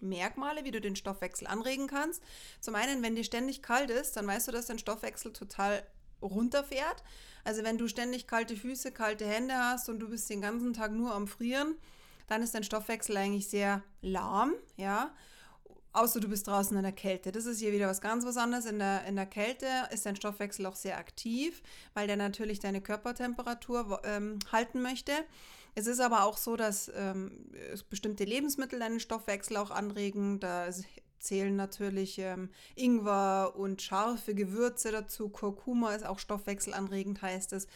Merkmale, 0.00 0.64
wie 0.64 0.70
du 0.70 0.80
den 0.80 0.96
Stoffwechsel 0.96 1.46
anregen 1.46 1.86
kannst. 1.86 2.22
Zum 2.60 2.74
einen, 2.74 3.02
wenn 3.02 3.16
dir 3.16 3.24
ständig 3.24 3.62
kalt 3.62 3.90
ist, 3.90 4.16
dann 4.16 4.26
weißt 4.26 4.48
du, 4.48 4.52
dass 4.52 4.66
dein 4.66 4.78
Stoffwechsel 4.78 5.32
total 5.32 5.82
runterfährt. 6.20 7.02
Also 7.44 7.62
wenn 7.62 7.78
du 7.78 7.88
ständig 7.88 8.26
kalte 8.26 8.56
Füße, 8.56 8.92
kalte 8.92 9.26
Hände 9.26 9.54
hast 9.54 9.88
und 9.88 9.98
du 10.00 10.08
bist 10.08 10.28
den 10.30 10.40
ganzen 10.40 10.72
Tag 10.72 10.92
nur 10.92 11.14
am 11.14 11.26
Frieren, 11.26 11.76
dann 12.26 12.42
ist 12.42 12.54
dein 12.54 12.64
Stoffwechsel 12.64 13.16
eigentlich 13.16 13.48
sehr 13.48 13.82
lahm, 14.00 14.54
ja. 14.76 15.14
Außer 15.92 16.18
du 16.18 16.28
bist 16.28 16.48
draußen 16.48 16.76
in 16.76 16.82
der 16.82 16.90
Kälte. 16.90 17.30
Das 17.30 17.46
ist 17.46 17.60
hier 17.60 17.72
wieder 17.72 17.86
was 17.86 18.00
ganz 18.00 18.24
was 18.26 18.36
anderes. 18.36 18.66
In 18.66 18.80
der, 18.80 19.04
in 19.04 19.14
der 19.14 19.26
Kälte 19.26 19.66
ist 19.92 20.04
dein 20.04 20.16
Stoffwechsel 20.16 20.66
auch 20.66 20.74
sehr 20.74 20.98
aktiv, 20.98 21.62
weil 21.92 22.08
der 22.08 22.16
natürlich 22.16 22.58
deine 22.58 22.80
Körpertemperatur 22.80 24.02
ähm, 24.04 24.40
halten 24.50 24.82
möchte. 24.82 25.12
Es 25.74 25.86
ist 25.86 26.00
aber 26.00 26.24
auch 26.24 26.36
so, 26.36 26.56
dass 26.56 26.90
ähm, 26.94 27.50
bestimmte 27.90 28.24
Lebensmittel 28.24 28.78
deinen 28.78 29.00
Stoffwechsel 29.00 29.56
auch 29.56 29.70
anregen. 29.70 30.40
Da 30.40 30.68
zählen 31.18 31.56
natürlich 31.56 32.18
ähm, 32.18 32.50
Ingwer 32.76 33.54
und 33.56 33.82
scharfe 33.82 34.34
Gewürze 34.34 34.92
dazu. 34.92 35.30
Kurkuma 35.30 35.94
ist 35.94 36.06
auch 36.06 36.18
stoffwechselanregend, 36.18 37.22
heißt 37.22 37.54
es. 37.54 37.66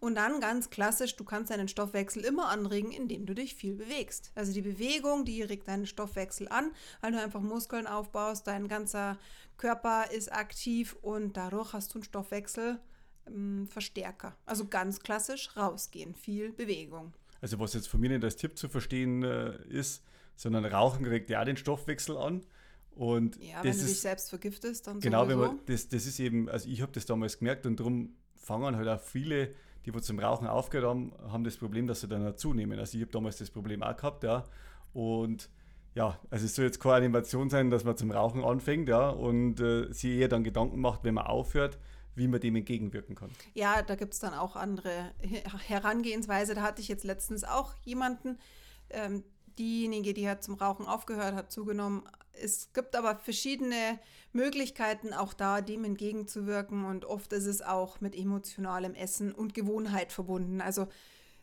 Und 0.00 0.16
dann 0.16 0.40
ganz 0.40 0.70
klassisch, 0.70 1.16
du 1.16 1.24
kannst 1.24 1.50
deinen 1.50 1.68
Stoffwechsel 1.68 2.24
immer 2.24 2.48
anregen, 2.48 2.92
indem 2.92 3.26
du 3.26 3.34
dich 3.34 3.54
viel 3.54 3.74
bewegst. 3.74 4.32
Also 4.34 4.52
die 4.52 4.62
Bewegung, 4.62 5.24
die 5.24 5.42
regt 5.42 5.68
deinen 5.68 5.86
Stoffwechsel 5.86 6.48
an, 6.48 6.72
weil 7.00 7.12
du 7.12 7.22
einfach 7.22 7.40
Muskeln 7.40 7.86
aufbaust, 7.86 8.46
dein 8.46 8.68
ganzer 8.68 9.18
Körper 9.56 10.10
ist 10.10 10.30
aktiv 10.32 10.96
und 11.00 11.36
dadurch 11.36 11.72
hast 11.72 11.94
du 11.94 11.98
einen 11.98 12.04
Stoffwechselverstärker. 12.04 14.28
Ähm, 14.28 14.34
also 14.44 14.66
ganz 14.66 15.00
klassisch 15.00 15.56
rausgehen, 15.56 16.14
viel 16.14 16.52
Bewegung. 16.52 17.14
Also 17.40 17.58
was 17.58 17.74
jetzt 17.74 17.88
von 17.88 18.00
mir 18.00 18.10
nicht 18.10 18.24
als 18.24 18.36
Tipp 18.36 18.56
zu 18.56 18.68
verstehen 18.68 19.22
äh, 19.22 19.56
ist, 19.68 20.02
sondern 20.36 20.64
Rauchen 20.64 21.04
regt 21.06 21.30
ja 21.30 21.44
den 21.44 21.56
Stoffwechsel 21.56 22.16
an. 22.16 22.42
Und 22.94 23.36
ja, 23.42 23.62
wenn 23.62 23.72
du 23.72 23.78
ist, 23.78 23.88
dich 23.88 24.00
selbst 24.00 24.30
vergiftest, 24.30 24.86
dann 24.86 25.00
Genau, 25.00 25.28
wenn 25.28 25.38
man, 25.38 25.60
das, 25.66 25.88
das 25.88 26.06
ist 26.06 26.18
eben, 26.18 26.48
also 26.48 26.68
ich 26.68 26.80
habe 26.80 26.92
das 26.92 27.04
damals 27.04 27.38
gemerkt 27.38 27.66
und 27.66 27.78
darum 27.78 28.14
fangen 28.34 28.76
halt 28.76 28.88
auch 28.88 29.00
viele 29.00 29.50
die 29.86 29.94
wo 29.94 30.00
zum 30.00 30.18
Rauchen 30.18 30.48
aufgehört 30.48 30.88
haben, 30.88 31.12
haben 31.30 31.44
das 31.44 31.56
Problem, 31.56 31.86
dass 31.86 32.00
sie 32.00 32.08
dann 32.08 32.36
zunehmen. 32.36 32.78
Also 32.78 32.98
ich 32.98 33.02
habe 33.02 33.12
damals 33.12 33.38
das 33.38 33.50
Problem 33.50 33.82
auch 33.82 33.96
gehabt, 33.96 34.24
ja. 34.24 34.44
Und 34.92 35.48
ja, 35.94 36.18
also 36.28 36.44
es 36.44 36.54
soll 36.54 36.64
jetzt 36.64 36.80
keine 36.80 36.96
Animation 36.96 37.48
sein, 37.48 37.70
dass 37.70 37.84
man 37.84 37.96
zum 37.96 38.10
Rauchen 38.10 38.44
anfängt, 38.44 38.88
ja, 38.88 39.08
und 39.08 39.60
äh, 39.60 39.92
sich 39.92 40.10
eher 40.16 40.28
dann 40.28 40.42
Gedanken 40.42 40.80
macht, 40.80 41.04
wenn 41.04 41.14
man 41.14 41.26
aufhört, 41.26 41.78
wie 42.16 42.28
man 42.28 42.40
dem 42.40 42.56
entgegenwirken 42.56 43.14
kann. 43.14 43.30
Ja, 43.54 43.82
da 43.82 43.94
gibt 43.94 44.14
es 44.14 44.20
dann 44.20 44.34
auch 44.34 44.56
andere 44.56 45.12
Herangehensweise. 45.66 46.54
Da 46.54 46.62
hatte 46.62 46.80
ich 46.80 46.88
jetzt 46.88 47.04
letztens 47.04 47.44
auch 47.44 47.74
jemanden, 47.84 48.38
ähm, 48.90 49.22
diejenige, 49.58 50.14
die 50.14 50.28
hat 50.28 50.42
zum 50.42 50.54
Rauchen 50.54 50.86
aufgehört, 50.86 51.34
hat 51.34 51.52
zugenommen. 51.52 52.02
Es 52.32 52.72
gibt 52.72 52.96
aber 52.96 53.16
verschiedene 53.16 53.98
Möglichkeiten, 54.32 55.12
auch 55.12 55.32
da 55.32 55.60
dem 55.60 55.84
entgegenzuwirken. 55.84 56.84
Und 56.84 57.04
oft 57.04 57.32
ist 57.32 57.46
es 57.46 57.62
auch 57.62 58.00
mit 58.00 58.16
emotionalem 58.16 58.94
Essen 58.94 59.32
und 59.32 59.54
Gewohnheit 59.54 60.12
verbunden. 60.12 60.60
Also 60.60 60.88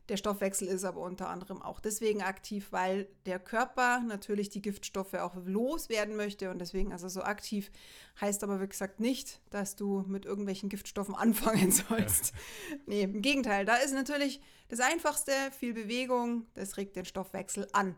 der 0.10 0.18
Stoffwechsel 0.18 0.68
ist 0.68 0.84
aber 0.84 1.00
unter 1.00 1.30
anderem 1.30 1.62
auch 1.62 1.80
deswegen 1.80 2.22
aktiv, 2.22 2.68
weil 2.72 3.08
der 3.26 3.40
Körper 3.40 4.02
natürlich 4.02 4.50
die 4.50 4.62
Giftstoffe 4.62 5.14
auch 5.14 5.36
loswerden 5.46 6.18
möchte 6.18 6.50
und 6.50 6.60
deswegen 6.60 6.92
er 6.92 6.98
so 6.98 7.22
aktiv. 7.22 7.72
Heißt 8.20 8.44
aber, 8.44 8.60
wie 8.62 8.68
gesagt, 8.68 9.00
nicht, 9.00 9.40
dass 9.50 9.78
du 9.78 10.04
mit 10.08 10.26
irgendwelchen 10.26 10.68
Giftstoffen 10.68 11.16
anfangen 11.16 11.72
sollst. 11.72 12.34
Ja. 12.34 12.78
Nee, 12.86 13.04
im 13.04 13.22
Gegenteil, 13.22 13.66
da 13.66 13.78
ist 13.78 13.94
natürlich 13.94 14.42
das 14.68 14.80
Einfachste, 14.80 15.32
viel 15.58 15.74
Bewegung, 15.74 16.46
das 16.54 16.78
regt 16.78 16.96
den 16.96 17.06
Stoffwechsel 17.06 17.68
an. 17.72 17.96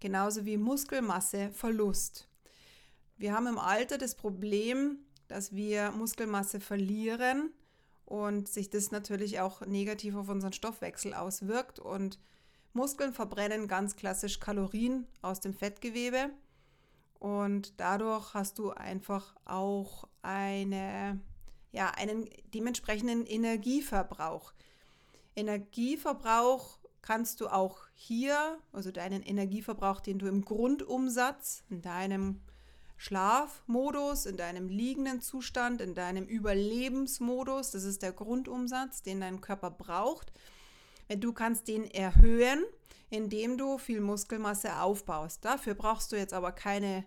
Genauso 0.00 0.46
wie 0.46 0.56
Muskelmasseverlust. 0.56 2.28
Wir 3.18 3.34
haben 3.34 3.46
im 3.46 3.58
Alter 3.58 3.98
das 3.98 4.14
Problem, 4.14 4.98
dass 5.28 5.54
wir 5.54 5.90
Muskelmasse 5.92 6.60
verlieren 6.60 7.52
und 8.12 8.46
sich 8.46 8.68
das 8.68 8.90
natürlich 8.90 9.40
auch 9.40 9.62
negativ 9.62 10.14
auf 10.16 10.28
unseren 10.28 10.52
Stoffwechsel 10.52 11.14
auswirkt. 11.14 11.78
Und 11.78 12.18
Muskeln 12.74 13.14
verbrennen 13.14 13.68
ganz 13.68 13.96
klassisch 13.96 14.38
Kalorien 14.38 15.06
aus 15.22 15.40
dem 15.40 15.54
Fettgewebe. 15.54 16.28
Und 17.18 17.80
dadurch 17.80 18.34
hast 18.34 18.58
du 18.58 18.68
einfach 18.68 19.34
auch 19.46 20.06
eine, 20.20 21.20
ja, 21.70 21.88
einen 21.92 22.28
dementsprechenden 22.52 23.24
Energieverbrauch. 23.24 24.52
Energieverbrauch 25.34 26.80
kannst 27.00 27.40
du 27.40 27.48
auch 27.48 27.78
hier, 27.94 28.58
also 28.72 28.90
deinen 28.92 29.22
Energieverbrauch, 29.22 30.00
den 30.00 30.18
du 30.18 30.26
im 30.26 30.44
Grundumsatz, 30.44 31.64
in 31.70 31.80
deinem 31.80 32.42
Schlafmodus, 33.02 34.26
in 34.26 34.36
deinem 34.36 34.68
liegenden 34.68 35.20
Zustand, 35.20 35.80
in 35.80 35.92
deinem 35.96 36.24
Überlebensmodus, 36.24 37.72
das 37.72 37.82
ist 37.82 38.00
der 38.00 38.12
Grundumsatz, 38.12 39.02
den 39.02 39.20
dein 39.20 39.40
Körper 39.40 39.72
braucht. 39.72 40.32
Du 41.08 41.32
kannst 41.32 41.66
den 41.66 41.84
erhöhen, 41.90 42.62
indem 43.10 43.58
du 43.58 43.78
viel 43.78 44.00
Muskelmasse 44.00 44.80
aufbaust. 44.80 45.44
Dafür 45.44 45.74
brauchst 45.74 46.12
du 46.12 46.16
jetzt 46.16 46.32
aber 46.32 46.52
keine 46.52 47.04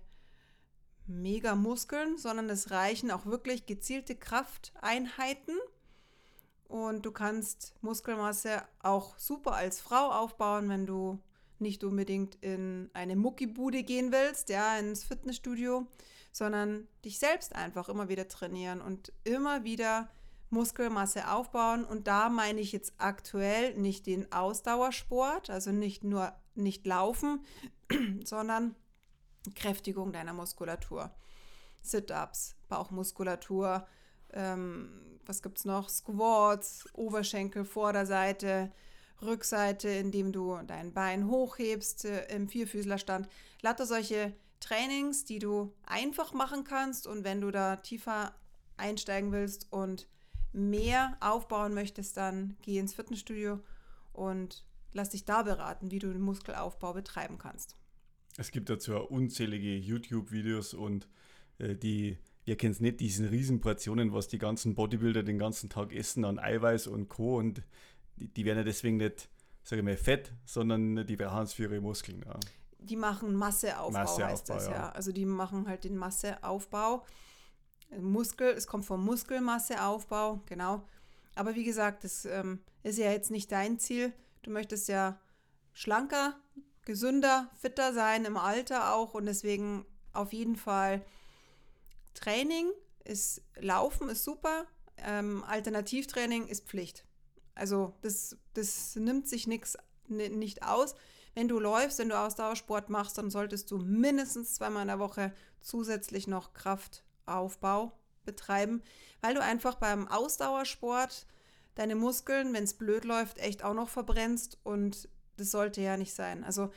mega 1.07 1.55
Muskeln, 1.55 2.17
sondern 2.17 2.49
es 2.49 2.71
reichen 2.71 3.09
auch 3.09 3.25
wirklich 3.25 3.65
gezielte 3.65 4.15
Krafteinheiten. 4.15 5.55
Und 6.67 7.05
du 7.05 7.11
kannst 7.13 7.73
Muskelmasse 7.81 8.63
auch 8.81 9.17
super 9.17 9.53
als 9.53 9.79
Frau 9.79 10.11
aufbauen, 10.11 10.67
wenn 10.67 10.85
du 10.85 11.19
nicht 11.59 11.83
unbedingt 11.83 12.35
in 12.41 12.89
eine 12.93 13.15
Muckibude 13.15 13.83
gehen 13.83 14.11
willst, 14.11 14.49
ja, 14.49 14.77
ins 14.77 15.03
Fitnessstudio, 15.03 15.87
sondern 16.31 16.87
dich 17.03 17.19
selbst 17.19 17.55
einfach 17.55 17.89
immer 17.89 18.09
wieder 18.09 18.27
trainieren 18.27 18.81
und 18.81 19.13
immer 19.23 19.63
wieder 19.63 20.09
Muskelmasse 20.49 21.31
aufbauen. 21.31 21.85
Und 21.85 22.07
da 22.07 22.29
meine 22.29 22.61
ich 22.61 22.71
jetzt 22.71 22.93
aktuell 22.97 23.75
nicht 23.75 24.05
den 24.05 24.31
Ausdauersport, 24.31 25.49
also 25.49 25.71
nicht 25.71 26.03
nur 26.03 26.33
nicht 26.55 26.85
laufen, 26.85 27.45
sondern 28.23 28.75
Kräftigung 29.55 30.11
deiner 30.11 30.33
Muskulatur. 30.33 31.11
Sit-ups, 31.81 32.55
Bauchmuskulatur, 32.67 33.85
ähm, 34.33 35.19
was 35.25 35.41
gibt 35.41 35.59
es 35.59 35.65
noch? 35.65 35.89
Squats, 35.89 36.87
Oberschenkel, 36.93 37.65
Vorderseite, 37.65 38.71
Rückseite, 39.21 39.89
indem 39.89 40.31
du 40.31 40.57
dein 40.67 40.93
Bein 40.93 41.27
hochhebst 41.27 42.05
äh, 42.05 42.25
im 42.35 42.47
Vierfüßlerstand. 42.47 43.27
Lauter 43.61 43.85
solche 43.85 44.33
Trainings, 44.59 45.25
die 45.25 45.39
du 45.39 45.73
einfach 45.85 46.33
machen 46.33 46.63
kannst 46.63 47.07
und 47.07 47.23
wenn 47.23 47.41
du 47.41 47.51
da 47.51 47.77
tiefer 47.77 48.33
einsteigen 48.77 49.31
willst 49.31 49.67
und 49.71 50.07
mehr 50.53 51.17
aufbauen 51.19 51.73
möchtest, 51.73 52.17
dann 52.17 52.57
geh 52.61 52.79
ins 52.79 52.93
Fitnessstudio 52.93 53.59
und 54.13 54.63
lass 54.93 55.09
dich 55.09 55.25
da 55.25 55.43
beraten, 55.43 55.91
wie 55.91 55.99
du 55.99 56.11
den 56.11 56.21
Muskelaufbau 56.21 56.93
betreiben 56.93 57.37
kannst. 57.37 57.75
Es 58.37 58.51
gibt 58.51 58.69
dazu 58.69 58.97
unzählige 58.97 59.75
YouTube-Videos 59.75 60.73
und 60.73 61.07
äh, 61.57 61.75
die, 61.75 62.17
ihr 62.45 62.57
kennt 62.57 62.75
es 62.75 62.81
nicht, 62.81 62.99
diesen 62.99 63.27
riesen 63.27 63.61
Portionen, 63.61 64.13
was 64.13 64.27
die 64.27 64.37
ganzen 64.37 64.75
Bodybuilder 64.75 65.23
den 65.23 65.37
ganzen 65.37 65.69
Tag 65.69 65.93
essen 65.93 66.25
an 66.25 66.39
Eiweiß 66.39 66.87
und 66.87 67.07
Co. 67.07 67.37
Und 67.37 67.61
die, 68.17 68.27
die 68.27 68.45
werden 68.45 68.59
ja 68.59 68.63
deswegen 68.63 68.97
nicht, 68.97 69.29
sage 69.63 69.81
ich 69.81 69.85
mal, 69.85 69.97
fett, 69.97 70.31
sondern 70.45 71.05
die 71.05 71.15
brauchen 71.15 71.43
es 71.43 71.53
für 71.53 71.63
ihre 71.63 71.81
Muskeln. 71.81 72.23
Ja. 72.25 72.39
Die 72.79 72.95
machen 72.95 73.33
Masseaufbau, 73.33 73.91
Masseaufbau 73.91 74.27
heißt 74.27 74.49
das, 74.49 74.67
ja. 74.67 74.71
ja. 74.71 74.89
Also 74.89 75.11
die 75.11 75.25
machen 75.25 75.67
halt 75.67 75.83
den 75.83 75.97
Masseaufbau. 75.97 77.05
Muskel, 77.99 78.49
es 78.49 78.67
kommt 78.67 78.85
vom 78.85 79.03
Muskelmasseaufbau, 79.03 80.41
genau. 80.45 80.83
Aber 81.35 81.55
wie 81.55 81.63
gesagt, 81.63 82.03
das 82.03 82.25
ähm, 82.25 82.59
ist 82.83 82.97
ja 82.97 83.11
jetzt 83.11 83.31
nicht 83.31 83.51
dein 83.51 83.79
Ziel. 83.79 84.13
Du 84.43 84.51
möchtest 84.51 84.87
ja 84.87 85.19
schlanker, 85.73 86.35
gesünder, 86.85 87.49
fitter 87.59 87.93
sein 87.93 88.25
im 88.25 88.37
Alter 88.37 88.93
auch 88.93 89.13
und 89.13 89.25
deswegen 89.25 89.85
auf 90.13 90.33
jeden 90.33 90.55
Fall 90.55 91.03
Training 92.13 92.71
ist 93.03 93.41
Laufen 93.59 94.09
ist 94.09 94.23
super, 94.23 94.65
ähm, 94.97 95.43
Alternativtraining 95.43 96.47
ist 96.47 96.65
Pflicht. 96.65 97.03
Also 97.55 97.93
das, 98.01 98.37
das 98.53 98.95
nimmt 98.95 99.27
sich 99.27 99.47
nichts 99.47 99.77
nicht 100.07 100.63
aus. 100.63 100.95
Wenn 101.33 101.47
du 101.47 101.59
läufst, 101.59 101.99
wenn 101.99 102.09
du 102.09 102.19
Ausdauersport 102.19 102.89
machst, 102.89 103.17
dann 103.17 103.29
solltest 103.29 103.71
du 103.71 103.77
mindestens 103.77 104.55
zweimal 104.55 104.83
in 104.83 104.87
der 104.89 104.99
Woche 104.99 105.33
zusätzlich 105.61 106.27
noch 106.27 106.53
Kraftaufbau 106.53 107.91
betreiben, 108.23 108.81
weil 109.21 109.33
du 109.33 109.41
einfach 109.41 109.75
beim 109.75 110.07
Ausdauersport 110.07 111.25
deine 111.75 111.95
Muskeln, 111.95 112.53
wenn 112.53 112.63
es 112.63 112.75
blöd 112.75 113.03
läuft, 113.03 113.39
echt 113.39 113.63
auch 113.63 113.73
noch 113.73 113.89
verbrennst 113.89 114.59
und 114.63 115.09
das 115.37 115.51
sollte 115.51 115.81
ja 115.81 115.97
nicht 115.97 116.13
sein. 116.13 116.43
Also 116.43 116.69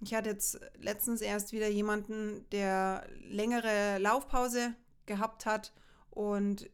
ich 0.00 0.14
hatte 0.14 0.30
jetzt 0.30 0.60
letztens 0.78 1.20
erst 1.20 1.52
wieder 1.52 1.68
jemanden, 1.68 2.46
der 2.50 3.06
längere 3.20 3.98
Laufpause 3.98 4.74
gehabt 5.06 5.46
hat 5.46 5.72
und 6.10 6.68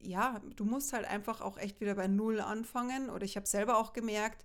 ja, 0.00 0.40
du 0.56 0.64
musst 0.64 0.92
halt 0.92 1.06
einfach 1.06 1.40
auch 1.40 1.58
echt 1.58 1.80
wieder 1.80 1.94
bei 1.94 2.06
Null 2.06 2.40
anfangen. 2.40 3.10
Oder 3.10 3.24
ich 3.24 3.36
habe 3.36 3.46
selber 3.46 3.78
auch 3.78 3.92
gemerkt, 3.92 4.44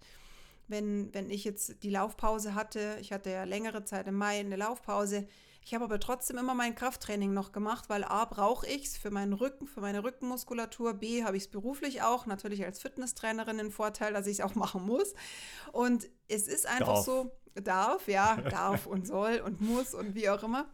wenn, 0.67 1.13
wenn 1.13 1.29
ich 1.29 1.43
jetzt 1.43 1.83
die 1.83 1.89
Laufpause 1.89 2.55
hatte, 2.55 2.97
ich 3.01 3.11
hatte 3.11 3.29
ja 3.29 3.43
längere 3.43 3.83
Zeit 3.83 4.07
im 4.07 4.15
Mai 4.15 4.39
eine 4.39 4.55
Laufpause, 4.55 5.27
ich 5.63 5.75
habe 5.75 5.83
aber 5.83 5.99
trotzdem 5.99 6.37
immer 6.39 6.55
mein 6.55 6.73
Krafttraining 6.73 7.33
noch 7.33 7.51
gemacht, 7.51 7.87
weil 7.87 8.03
A 8.03 8.25
brauche 8.25 8.65
ich 8.65 8.85
es 8.85 8.97
für 8.97 9.11
meinen 9.11 9.33
Rücken, 9.33 9.67
für 9.67 9.81
meine 9.81 10.03
Rückenmuskulatur, 10.03 10.95
B 10.95 11.23
habe 11.23 11.37
ich 11.37 11.43
es 11.43 11.49
beruflich 11.49 12.01
auch, 12.01 12.25
natürlich 12.25 12.65
als 12.65 12.81
Fitnesstrainerin 12.81 13.59
den 13.59 13.71
Vorteil, 13.71 14.13
dass 14.13 14.25
ich 14.25 14.39
es 14.39 14.41
auch 14.41 14.55
machen 14.55 14.83
muss. 14.83 15.13
Und 15.71 16.09
es 16.27 16.47
ist 16.47 16.65
einfach 16.65 16.95
darf. 16.95 17.05
so, 17.05 17.31
darf, 17.53 18.07
ja, 18.07 18.37
darf 18.37 18.87
und 18.87 19.05
soll 19.05 19.41
und 19.45 19.61
muss 19.61 19.93
und 19.93 20.15
wie 20.15 20.29
auch 20.29 20.41
immer. 20.41 20.67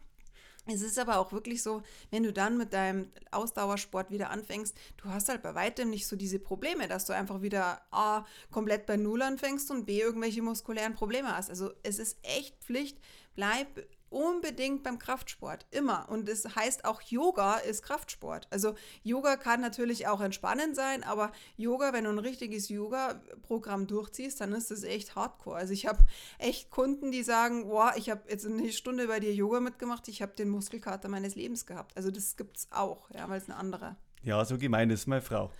Es 0.68 0.82
ist 0.82 1.00
aber 1.00 1.20
auch 1.20 1.32
wirklich 1.32 1.64
so, 1.64 1.82
wenn 2.12 2.24
du 2.24 2.34
dann 2.34 2.58
mit 2.58 2.74
deinem 2.74 3.10
Ausdauersport 3.32 4.12
wieder 4.12 4.30
anfängst, 4.30 4.76
du 4.98 5.10
hast 5.10 5.30
halt 5.30 5.42
bei 5.42 5.56
weitem 5.56 5.90
nicht 5.90 6.08
so 6.08 6.16
diese 6.16 6.40
Probleme, 6.40 6.88
dass 6.88 7.06
du 7.06 7.14
einfach 7.14 7.42
wieder 7.42 7.82
A, 7.92 8.26
komplett 8.52 8.86
bei 8.86 8.98
Null 8.98 9.22
anfängst 9.22 9.72
und 9.72 9.86
B, 9.86 10.00
irgendwelche 10.02 10.42
muskulären 10.42 10.94
Probleme 10.94 11.36
hast. 11.36 11.50
Also 11.50 11.72
es 11.84 12.00
ist 12.00 12.18
echt 12.24 12.56
Pflicht, 12.64 12.98
bleib 13.36 13.68
unbedingt 14.10 14.84
beim 14.84 15.00
Kraftsport, 15.00 15.66
immer. 15.72 16.08
Und 16.10 16.30
es 16.30 16.44
das 16.44 16.56
heißt 16.56 16.86
auch, 16.86 17.02
Yoga 17.02 17.58
ist 17.58 17.84
Kraftsport. 17.84 18.48
Also 18.50 18.76
Yoga 19.04 19.38
kann 19.38 19.62
natürlich 19.62 20.08
auch 20.08 20.22
entspannend 20.22 20.76
sein, 20.76 21.04
aber 21.04 21.32
Yoga, 21.58 21.94
wenn 21.94 22.06
du 22.06 22.12
ein 22.12 22.20
richtiges 22.20 22.70
Yoga-Programm 22.70 23.88
durchziehst, 23.88 24.40
dann 24.42 24.54
ist 24.54 24.72
das 24.72 24.84
echt 24.84 25.16
hardcore. 25.16 25.58
Also 25.58 25.74
ich 25.74 25.88
habe 25.88 26.06
echt 26.38 26.70
Kunden, 26.70 27.12
die 27.12 27.24
sagen, 27.24 27.68
boah, 27.68 27.94
ich 27.96 28.10
habe 28.10 28.22
jetzt 28.30 28.46
eine 28.46 28.72
Stunde 28.72 29.08
bei 29.08 29.20
dir 29.20 29.34
Yoga 29.34 29.60
mitgemacht, 29.60 30.08
ich 30.08 30.22
habe 30.22 30.34
den 30.34 30.50
Muskelkater 30.50 31.10
meines 31.10 31.36
Lebens 31.36 31.66
gehabt. 31.66 31.96
Also 31.98 32.12
das 32.12 32.38
gibt 32.38 32.58
es 32.58 32.68
auch, 32.72 33.10
ja, 33.12 33.28
weil 33.30 33.40
es 33.40 33.50
eine 33.50 33.58
andere. 33.58 33.98
Ja, 34.24 34.44
so 34.44 34.58
gemein 34.58 34.90
ist 34.90 35.08
meine 35.08 35.22
Frau. 35.22 35.52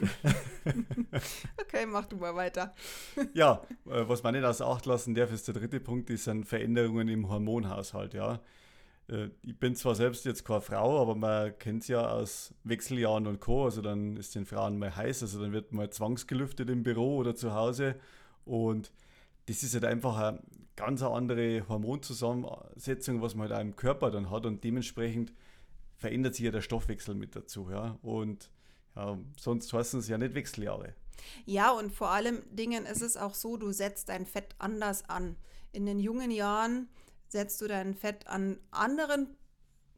okay, 1.60 1.86
mach 1.86 2.06
du 2.06 2.16
mal 2.16 2.34
weiter. 2.34 2.74
ja, 3.34 3.62
äh, 3.86 4.08
was 4.08 4.22
man 4.22 4.34
nicht 4.34 4.44
außer 4.44 4.66
Acht 4.66 4.86
lassen 4.86 5.14
darf, 5.14 5.32
ist 5.32 5.46
der 5.48 5.54
dritte 5.54 5.80
Punkt, 5.80 6.10
das 6.10 6.24
sind 6.24 6.44
Veränderungen 6.44 7.08
im 7.08 7.28
Hormonhaushalt, 7.28 8.14
ja. 8.14 8.40
Äh, 9.08 9.28
ich 9.42 9.58
bin 9.58 9.74
zwar 9.74 9.94
selbst 9.94 10.24
jetzt 10.24 10.44
keine 10.44 10.60
Frau, 10.60 11.00
aber 11.00 11.14
man 11.14 11.56
kennt 11.58 11.82
es 11.82 11.88
ja 11.88 12.08
aus 12.08 12.54
Wechseljahren 12.64 13.26
und 13.26 13.40
Co. 13.40 13.64
Also 13.64 13.82
dann 13.82 14.16
ist 14.16 14.34
den 14.34 14.46
Frauen 14.46 14.78
mal 14.78 14.94
heiß, 14.94 15.22
also 15.22 15.40
dann 15.40 15.52
wird 15.52 15.72
mal 15.72 15.90
zwangsgelüftet 15.90 16.70
im 16.70 16.82
Büro 16.82 17.16
oder 17.16 17.34
zu 17.34 17.54
Hause. 17.54 17.96
Und 18.44 18.92
das 19.46 19.62
ist 19.62 19.74
halt 19.74 19.84
einfach 19.84 20.16
eine 20.18 20.42
ganz 20.76 21.02
andere 21.02 21.68
Hormonzusammensetzung, 21.68 23.22
was 23.22 23.34
man 23.34 23.48
halt 23.48 23.58
auch 23.58 23.62
im 23.62 23.76
Körper 23.76 24.10
dann 24.10 24.30
hat. 24.30 24.46
Und 24.46 24.64
dementsprechend 24.64 25.32
verändert 26.02 26.34
sich 26.34 26.44
ja 26.44 26.50
der 26.50 26.60
Stoffwechsel 26.60 27.14
mit 27.14 27.34
dazu. 27.34 27.70
Ja? 27.70 27.98
Und 28.02 28.50
ja, 28.94 29.18
sonst 29.38 29.72
heißen 29.72 30.00
es 30.00 30.08
ja 30.08 30.18
nicht 30.18 30.34
Wechseljahre. 30.34 30.94
Ja, 31.46 31.70
und 31.70 31.92
vor 31.92 32.10
allem 32.10 32.42
Dingen 32.50 32.84
ist 32.84 33.00
es 33.00 33.16
auch 33.16 33.34
so, 33.34 33.56
du 33.56 33.70
setzt 33.72 34.08
dein 34.08 34.26
Fett 34.26 34.54
anders 34.58 35.08
an. 35.08 35.36
In 35.70 35.86
den 35.86 36.00
jungen 36.00 36.30
Jahren 36.30 36.88
setzt 37.28 37.60
du 37.60 37.68
dein 37.68 37.94
Fett 37.94 38.26
an 38.26 38.58
anderen 38.70 39.28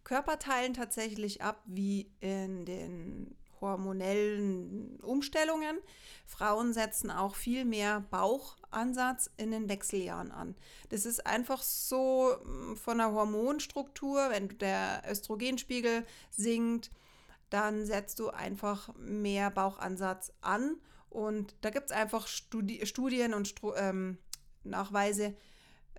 Körperteilen 0.04 0.74
tatsächlich 0.74 1.42
ab, 1.42 1.62
wie 1.64 2.12
in 2.20 2.66
den 2.66 3.34
hormonellen 3.60 4.98
Umstellungen. 5.00 5.78
Frauen 6.26 6.72
setzen 6.72 7.10
auch 7.10 7.34
viel 7.34 7.64
mehr 7.64 8.00
Bauchansatz 8.10 9.30
in 9.36 9.50
den 9.50 9.68
Wechseljahren 9.68 10.32
an. 10.32 10.54
Das 10.88 11.04
ist 11.06 11.26
einfach 11.26 11.62
so 11.62 12.36
hm, 12.42 12.76
von 12.76 12.98
der 12.98 13.12
Hormonstruktur, 13.12 14.30
wenn 14.30 14.48
der 14.58 15.02
Östrogenspiegel 15.08 16.06
sinkt, 16.30 16.90
dann 17.50 17.84
setzt 17.84 18.18
du 18.18 18.30
einfach 18.30 18.88
mehr 18.96 19.50
Bauchansatz 19.50 20.32
an. 20.40 20.76
Und 21.10 21.54
da 21.60 21.70
gibt 21.70 21.86
es 21.86 21.92
einfach 21.92 22.26
Studi 22.26 22.84
Studien 22.86 23.34
und 23.34 23.46
Stru 23.46 23.74
ähm, 23.74 24.18
Nachweise, 24.64 25.36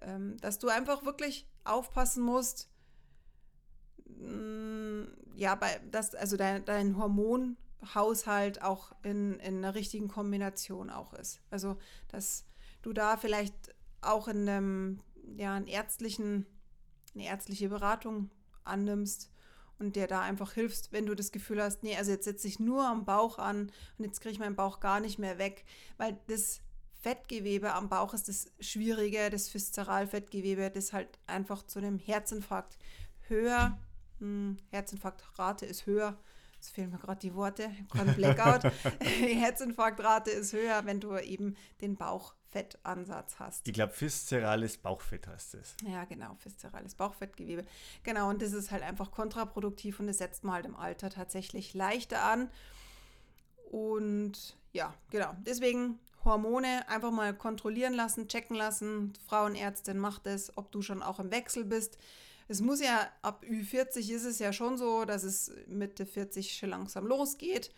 ähm, 0.01 0.37
dass 0.41 0.59
du 0.59 0.67
einfach 0.67 1.05
wirklich 1.05 1.47
aufpassen 1.63 2.23
musst, 2.23 2.69
ja, 5.35 5.55
bei, 5.55 5.79
dass 5.91 6.15
also 6.15 6.37
dein, 6.37 6.65
dein 6.65 6.97
Hormonhaushalt 6.97 8.61
auch 8.61 8.93
in, 9.03 9.39
in 9.39 9.57
einer 9.57 9.75
richtigen 9.75 10.07
Kombination 10.07 10.89
auch 10.89 11.13
ist. 11.13 11.41
Also, 11.49 11.77
dass 12.09 12.45
du 12.81 12.93
da 12.93 13.17
vielleicht 13.17 13.75
auch 14.01 14.27
in 14.27 14.47
einem, 14.47 14.99
ja, 15.37 15.53
einen 15.55 15.67
ärztlichen, 15.67 16.45
eine 17.13 17.25
ärztliche 17.25 17.69
Beratung 17.69 18.29
annimmst 18.63 19.31
und 19.77 19.95
dir 19.95 20.07
da 20.07 20.21
einfach 20.21 20.53
hilfst, 20.53 20.93
wenn 20.93 21.05
du 21.05 21.15
das 21.15 21.31
Gefühl 21.31 21.61
hast, 21.61 21.83
nee, 21.83 21.97
also 21.97 22.11
jetzt 22.11 22.25
setze 22.25 22.47
ich 22.47 22.59
nur 22.59 22.87
am 22.87 23.03
Bauch 23.03 23.39
an 23.39 23.71
und 23.97 24.05
jetzt 24.05 24.21
kriege 24.21 24.33
ich 24.33 24.39
meinen 24.39 24.55
Bauch 24.55 24.79
gar 24.79 24.99
nicht 24.99 25.19
mehr 25.19 25.37
weg, 25.37 25.65
weil 25.97 26.17
das 26.27 26.61
Fettgewebe 27.01 27.73
am 27.73 27.89
Bauch 27.89 28.13
ist 28.13 28.29
das 28.29 28.47
Schwierige, 28.59 29.29
das 29.29 29.53
Viszeralfettgewebe, 29.53 30.71
das 30.71 30.93
halt 30.93 31.19
einfach 31.27 31.63
zu 31.63 31.79
einem 31.79 31.99
Herzinfarkt 31.99 32.77
höher 33.27 33.77
hm, 34.19 34.57
Herzinfarktrate 34.71 35.65
ist 35.65 35.85
höher 35.85 36.17
jetzt 36.65 36.73
fehlen 36.73 36.89
mir 36.89 36.97
gerade 36.97 37.19
die 37.19 37.35
Worte, 37.35 37.69
gerade 37.91 38.11
Blackout, 38.13 38.63
Herzinfarktrate 39.01 40.31
ist 40.31 40.53
höher, 40.53 40.85
wenn 40.85 40.99
du 40.99 41.15
eben 41.17 41.55
den 41.81 41.95
Bauchfettansatz 41.95 43.35
hast. 43.39 43.67
Ich 43.67 43.73
glaube, 43.73 43.93
viszerales 43.99 44.77
Bauchfett 44.77 45.27
heißt 45.27 45.55
es. 45.55 45.75
Ja, 45.85 46.05
genau, 46.05 46.35
viszerales 46.43 46.95
Bauchfettgewebe. 46.95 47.65
Genau, 48.03 48.29
und 48.29 48.41
das 48.41 48.53
ist 48.53 48.71
halt 48.71 48.83
einfach 48.83 49.11
kontraproduktiv 49.11 49.99
und 49.99 50.07
das 50.07 50.17
setzt 50.17 50.43
man 50.43 50.55
halt 50.55 50.65
im 50.65 50.75
Alter 50.75 51.09
tatsächlich 51.09 51.73
leichter 51.73 52.23
an. 52.23 52.49
Und 53.71 54.57
ja, 54.73 54.93
genau, 55.11 55.35
deswegen 55.45 55.99
Hormone 56.23 56.87
einfach 56.89 57.11
mal 57.11 57.35
kontrollieren 57.35 57.93
lassen, 57.93 58.27
checken 58.27 58.55
lassen. 58.55 59.13
Frauenärztin 59.27 59.99
macht 59.99 60.25
es, 60.25 60.57
ob 60.57 60.71
du 60.71 60.81
schon 60.81 61.03
auch 61.03 61.19
im 61.19 61.29
Wechsel 61.29 61.65
bist 61.65 61.99
es 62.47 62.61
muss 62.61 62.81
ja, 62.81 63.07
ab 63.21 63.43
Ü40 63.47 64.11
ist 64.11 64.25
es 64.25 64.39
ja 64.39 64.53
schon 64.53 64.77
so, 64.77 65.05
dass 65.05 65.23
es 65.23 65.51
Mitte 65.67 66.05
40 66.05 66.53
schon 66.53 66.69
langsam 66.69 67.07
losgeht. 67.07 67.73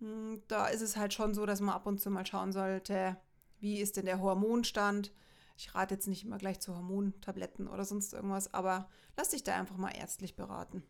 Hm, 0.00 0.42
da 0.48 0.66
ist 0.66 0.80
es 0.82 0.96
halt 0.96 1.14
schon 1.14 1.34
so, 1.34 1.46
dass 1.46 1.60
man 1.60 1.74
ab 1.74 1.86
und 1.86 2.00
zu 2.00 2.10
mal 2.10 2.26
schauen 2.26 2.52
sollte, 2.52 3.16
wie 3.60 3.78
ist 3.78 3.96
denn 3.96 4.06
der 4.06 4.20
Hormonstand. 4.20 5.12
Ich 5.56 5.74
rate 5.74 5.94
jetzt 5.94 6.08
nicht 6.08 6.24
immer 6.24 6.38
gleich 6.38 6.58
zu 6.60 6.74
Hormontabletten 6.74 7.68
oder 7.68 7.84
sonst 7.84 8.14
irgendwas, 8.14 8.52
aber 8.52 8.88
lass 9.16 9.30
dich 9.30 9.44
da 9.44 9.54
einfach 9.54 9.76
mal 9.76 9.90
ärztlich 9.90 10.34
beraten. 10.34 10.82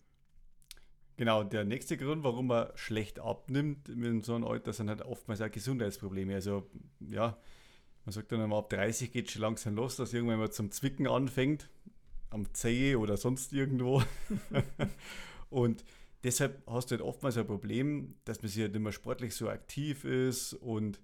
Genau, 1.17 1.45
der 1.45 1.65
nächste 1.65 1.99
Grund, 1.99 2.25
warum 2.25 2.47
man 2.47 2.71
schlecht 2.77 3.19
abnimmt 3.19 3.91
in 3.91 4.23
so 4.23 4.35
einem 4.35 4.45
Alter, 4.45 4.73
sind 4.73 4.89
halt 4.89 5.03
oftmals 5.03 5.43
auch 5.43 5.51
Gesundheitsprobleme. 5.51 6.35
Also, 6.35 6.71
ja, 7.01 7.37
man 8.07 8.13
sagt 8.13 8.33
dann 8.33 8.41
immer, 8.41 8.57
ab 8.57 8.71
30 8.71 9.13
geht 9.13 9.27
es 9.27 9.33
schon 9.33 9.43
langsam 9.43 9.75
los, 9.75 9.97
dass 9.97 10.15
irgendwann 10.15 10.39
mal 10.39 10.51
zum 10.51 10.71
Zwicken 10.71 11.07
anfängt 11.07 11.69
am 12.31 12.53
Zeh 12.55 12.97
oder 12.97 13.17
sonst 13.17 13.53
irgendwo. 13.53 14.03
und 15.51 15.85
deshalb 16.25 16.63
hast 16.67 16.91
du 16.91 16.97
halt 16.97 17.03
oftmals 17.03 17.37
ein 17.37 17.47
Problem, 17.47 18.15
dass 18.25 18.43
man 18.43 18.51
sich 18.51 18.63
halt 18.63 18.75
immer 18.75 18.93
sportlich 18.93 19.35
so 19.35 19.49
aktiv 19.49 20.05
ist 20.05 20.55
und 20.55 21.01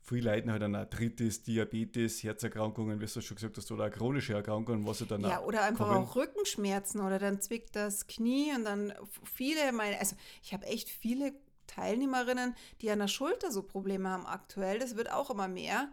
viele 0.00 0.30
leiden 0.30 0.50
halt 0.50 0.62
an 0.62 0.74
Arthritis, 0.74 1.42
Diabetes, 1.42 2.22
Herzerkrankungen, 2.22 3.00
wie 3.00 3.06
du 3.06 3.20
schon 3.20 3.36
gesagt 3.36 3.56
hast, 3.56 3.70
oder 3.70 3.90
chronische 3.90 4.34
Erkrankungen, 4.34 4.86
was 4.86 5.04
dann 5.06 5.22
Ja, 5.22 5.42
oder 5.42 5.62
einfach 5.64 5.86
kommen. 5.86 6.04
auch 6.04 6.16
Rückenschmerzen 6.16 7.00
oder 7.00 7.18
dann 7.18 7.40
zwickt 7.40 7.76
das 7.76 8.06
Knie 8.06 8.52
und 8.54 8.64
dann 8.64 8.92
viele, 9.24 9.72
meine, 9.72 9.98
also 9.98 10.16
ich 10.42 10.54
habe 10.54 10.66
echt 10.66 10.88
viele 10.88 11.34
Teilnehmerinnen, 11.66 12.54
die 12.80 12.90
an 12.90 12.98
der 13.00 13.08
Schulter 13.08 13.52
so 13.52 13.62
Probleme 13.62 14.08
haben 14.08 14.26
aktuell. 14.26 14.78
Das 14.78 14.96
wird 14.96 15.12
auch 15.12 15.30
immer 15.30 15.48
mehr 15.48 15.90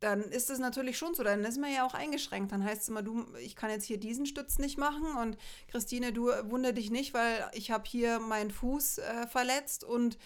dann 0.00 0.22
ist 0.22 0.50
es 0.50 0.58
natürlich 0.58 0.98
schon 0.98 1.14
so, 1.14 1.22
dann 1.22 1.44
ist 1.44 1.58
man 1.58 1.72
ja 1.72 1.86
auch 1.86 1.94
eingeschränkt. 1.94 2.52
Dann 2.52 2.64
heißt 2.64 2.82
es 2.82 2.88
immer, 2.88 3.02
du, 3.02 3.24
ich 3.40 3.56
kann 3.56 3.70
jetzt 3.70 3.84
hier 3.84 3.98
diesen 3.98 4.26
Stütz 4.26 4.58
nicht 4.58 4.78
machen 4.78 5.16
und 5.16 5.38
Christine, 5.68 6.12
du 6.12 6.26
wunder 6.50 6.72
dich 6.72 6.90
nicht, 6.90 7.14
weil 7.14 7.48
ich 7.52 7.70
habe 7.70 7.84
hier 7.86 8.18
meinen 8.18 8.50
Fuß 8.50 8.98
äh, 8.98 9.26
verletzt 9.26 9.84
und 9.84 10.18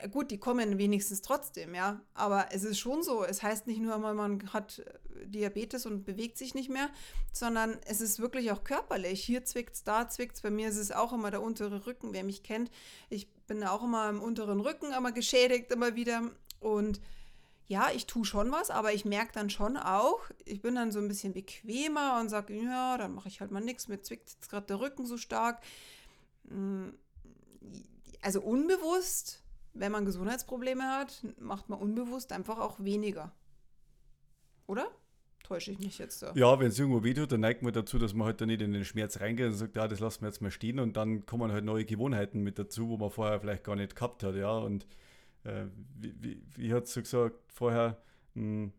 äh, 0.00 0.08
gut, 0.08 0.30
die 0.30 0.38
kommen 0.38 0.78
wenigstens 0.78 1.22
trotzdem, 1.22 1.74
ja. 1.74 2.00
Aber 2.12 2.48
es 2.52 2.64
ist 2.64 2.78
schon 2.78 3.02
so, 3.02 3.24
es 3.24 3.42
heißt 3.42 3.66
nicht 3.66 3.80
nur, 3.80 3.96
man 3.98 4.52
hat 4.52 4.80
äh, 4.80 5.26
Diabetes 5.26 5.86
und 5.86 6.04
bewegt 6.04 6.36
sich 6.36 6.54
nicht 6.54 6.68
mehr, 6.68 6.90
sondern 7.32 7.78
es 7.86 8.02
ist 8.02 8.20
wirklich 8.20 8.50
auch 8.52 8.62
körperlich. 8.62 9.24
Hier 9.24 9.44
zwickt 9.44 9.74
es, 9.74 9.84
da 9.84 10.08
zwickt 10.08 10.36
es. 10.36 10.42
Bei 10.42 10.50
mir 10.50 10.68
ist 10.68 10.76
es 10.76 10.92
auch 10.92 11.14
immer 11.14 11.30
der 11.30 11.42
untere 11.42 11.86
Rücken, 11.86 12.12
wer 12.12 12.24
mich 12.24 12.42
kennt. 12.42 12.70
Ich 13.08 13.30
bin 13.46 13.64
auch 13.64 13.82
immer 13.82 14.10
im 14.10 14.20
unteren 14.20 14.60
Rücken, 14.60 14.92
immer 14.92 15.12
geschädigt, 15.12 15.72
immer 15.72 15.94
wieder 15.94 16.30
und 16.60 17.00
ja, 17.68 17.88
ich 17.94 18.06
tue 18.06 18.24
schon 18.24 18.52
was, 18.52 18.70
aber 18.70 18.92
ich 18.92 19.04
merke 19.04 19.32
dann 19.32 19.50
schon 19.50 19.76
auch, 19.76 20.20
ich 20.44 20.62
bin 20.62 20.76
dann 20.76 20.92
so 20.92 21.00
ein 21.00 21.08
bisschen 21.08 21.32
bequemer 21.32 22.18
und 22.20 22.28
sage, 22.28 22.54
ja, 22.54 22.96
dann 22.96 23.14
mache 23.14 23.28
ich 23.28 23.40
halt 23.40 23.50
mal 23.50 23.60
nichts, 23.60 23.88
mir 23.88 24.00
zwickt 24.00 24.30
jetzt 24.30 24.48
gerade 24.48 24.66
der 24.66 24.80
Rücken 24.80 25.06
so 25.06 25.16
stark. 25.16 25.60
Mm, 26.44 26.90
also 28.22 28.40
unbewusst, 28.40 29.42
wenn 29.74 29.92
man 29.92 30.04
Gesundheitsprobleme 30.04 30.84
hat, 30.84 31.24
macht 31.38 31.68
man 31.68 31.80
unbewusst 31.80 32.32
einfach 32.32 32.58
auch 32.58 32.78
weniger. 32.78 33.32
Oder? 34.66 34.86
Täusche 35.42 35.70
ich 35.70 35.78
mich 35.78 35.98
jetzt 35.98 36.18
so? 36.20 36.26
Ja, 36.34 36.58
wenn 36.58 36.68
es 36.68 36.78
irgendwo 36.78 37.04
wehtut, 37.04 37.30
dann 37.30 37.40
neigt 37.40 37.62
man 37.62 37.72
dazu, 37.72 37.98
dass 37.98 38.14
man 38.14 38.26
halt 38.26 38.40
dann 38.40 38.48
nicht 38.48 38.62
in 38.62 38.72
den 38.72 38.84
Schmerz 38.84 39.20
reingeht 39.20 39.46
und 39.46 39.54
sagt, 39.54 39.76
ja, 39.76 39.86
das 39.86 40.00
lassen 40.00 40.22
wir 40.22 40.28
jetzt 40.28 40.40
mal 40.40 40.50
stehen 40.50 40.80
und 40.80 40.96
dann 40.96 41.26
kommen 41.26 41.52
halt 41.52 41.64
neue 41.64 41.84
Gewohnheiten 41.84 42.42
mit 42.42 42.58
dazu, 42.58 42.88
wo 42.88 42.96
man 42.96 43.10
vorher 43.10 43.40
vielleicht 43.40 43.64
gar 43.64 43.76
nicht 43.76 43.94
gehabt 43.94 44.22
hat, 44.22 44.34
ja, 44.34 44.56
und 44.56 44.86
äh, 45.46 45.66
wie, 45.94 46.14
wie, 46.20 46.42
wie 46.56 46.74
hat 46.74 46.86
sie 46.86 47.02
gesagt 47.02 47.36
vorher, 47.52 48.02
mh, 48.34 48.42
hm, 48.42 48.72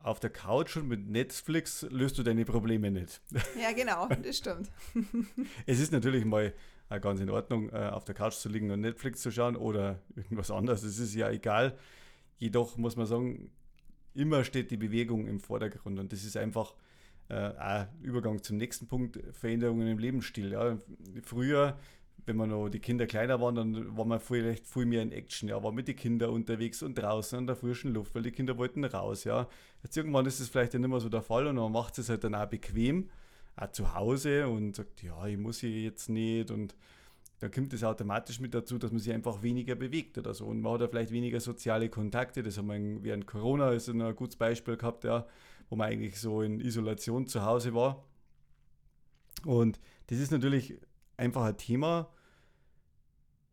auf 0.00 0.20
der 0.20 0.30
Couch 0.30 0.76
und 0.76 0.86
mit 0.86 1.08
Netflix 1.08 1.82
löst 1.90 2.16
du 2.16 2.22
deine 2.22 2.44
Probleme 2.44 2.90
nicht. 2.90 3.20
Ja, 3.60 3.72
genau, 3.72 4.08
das 4.08 4.38
stimmt. 4.38 4.70
es 5.66 5.80
ist 5.80 5.90
natürlich 5.90 6.24
mal 6.24 6.54
äh, 6.90 7.00
ganz 7.00 7.20
in 7.20 7.28
Ordnung, 7.28 7.70
äh, 7.70 7.90
auf 7.92 8.04
der 8.04 8.14
Couch 8.14 8.34
zu 8.34 8.48
liegen 8.48 8.70
und 8.70 8.80
Netflix 8.80 9.20
zu 9.20 9.32
schauen 9.32 9.56
oder 9.56 10.00
irgendwas 10.14 10.50
anderes. 10.50 10.84
Es 10.84 10.98
ist 10.98 11.14
ja 11.14 11.28
egal. 11.30 11.76
Jedoch 12.38 12.76
muss 12.76 12.96
man 12.96 13.06
sagen, 13.06 13.50
immer 14.14 14.44
steht 14.44 14.70
die 14.70 14.76
Bewegung 14.76 15.26
im 15.26 15.40
Vordergrund 15.40 15.98
und 15.98 16.12
das 16.12 16.22
ist 16.22 16.36
einfach 16.36 16.74
äh, 17.28 17.34
ein 17.34 17.88
Übergang 18.00 18.42
zum 18.42 18.58
nächsten 18.58 18.86
Punkt, 18.86 19.18
Veränderungen 19.32 19.88
im 19.88 19.98
Lebensstil. 19.98 20.52
Ja. 20.52 20.78
Früher 21.22 21.76
wenn 22.24 22.36
man 22.36 22.50
noch 22.50 22.68
die 22.68 22.80
Kinder 22.80 23.06
kleiner 23.06 23.40
waren, 23.40 23.54
dann 23.54 23.96
war 23.96 24.04
man 24.04 24.18
vielleicht 24.18 24.66
viel 24.66 24.86
mehr 24.86 25.02
in 25.02 25.12
Action, 25.12 25.48
ja, 25.48 25.62
war 25.62 25.72
mit 25.72 25.86
den 25.86 25.96
Kindern 25.96 26.30
unterwegs 26.30 26.82
und 26.82 26.96
draußen 26.96 27.38
an 27.38 27.46
der 27.46 27.56
frischen 27.56 27.92
Luft, 27.92 28.14
weil 28.14 28.22
die 28.22 28.32
Kinder 28.32 28.58
wollten 28.58 28.84
raus, 28.84 29.24
ja. 29.24 29.48
Jetzt 29.82 29.96
irgendwann 29.96 30.26
ist 30.26 30.40
es 30.40 30.48
vielleicht 30.48 30.74
ja 30.74 30.80
nicht 30.80 30.88
mehr 30.88 31.00
so 31.00 31.08
der 31.08 31.22
Fall 31.22 31.46
und 31.46 31.56
man 31.56 31.70
macht 31.70 31.98
es 31.98 32.08
halt 32.08 32.24
dann 32.24 32.34
auch 32.34 32.46
bequem, 32.46 33.10
auch 33.56 33.70
zu 33.70 33.94
Hause 33.94 34.48
und 34.48 34.74
sagt, 34.74 35.02
ja, 35.02 35.26
ich 35.26 35.38
muss 35.38 35.60
hier 35.60 35.70
jetzt 35.70 36.08
nicht 36.08 36.50
und 36.50 36.74
dann 37.38 37.50
kommt 37.50 37.72
es 37.74 37.84
automatisch 37.84 38.40
mit 38.40 38.54
dazu, 38.54 38.78
dass 38.78 38.90
man 38.90 38.98
sich 38.98 39.12
einfach 39.12 39.42
weniger 39.42 39.74
bewegt 39.74 40.16
oder 40.18 40.32
so 40.34 40.46
und 40.46 40.62
man 40.62 40.74
hat 40.74 40.80
ja 40.80 40.88
vielleicht 40.88 41.12
weniger 41.12 41.38
soziale 41.38 41.88
Kontakte, 41.90 42.42
das 42.42 42.56
haben 42.56 42.68
wir 42.68 43.04
während 43.04 43.26
Corona 43.26 43.72
ist 43.72 43.88
ein 43.88 44.16
gutes 44.16 44.36
Beispiel 44.36 44.76
gehabt, 44.76 45.04
ja, 45.04 45.26
wo 45.68 45.76
man 45.76 45.88
eigentlich 45.88 46.18
so 46.18 46.42
in 46.42 46.60
Isolation 46.60 47.26
zu 47.26 47.44
Hause 47.44 47.74
war 47.74 48.04
und 49.44 49.78
das 50.08 50.18
ist 50.18 50.32
natürlich 50.32 50.78
einfach 51.16 51.44
ein 51.44 51.56
Thema, 51.56 52.10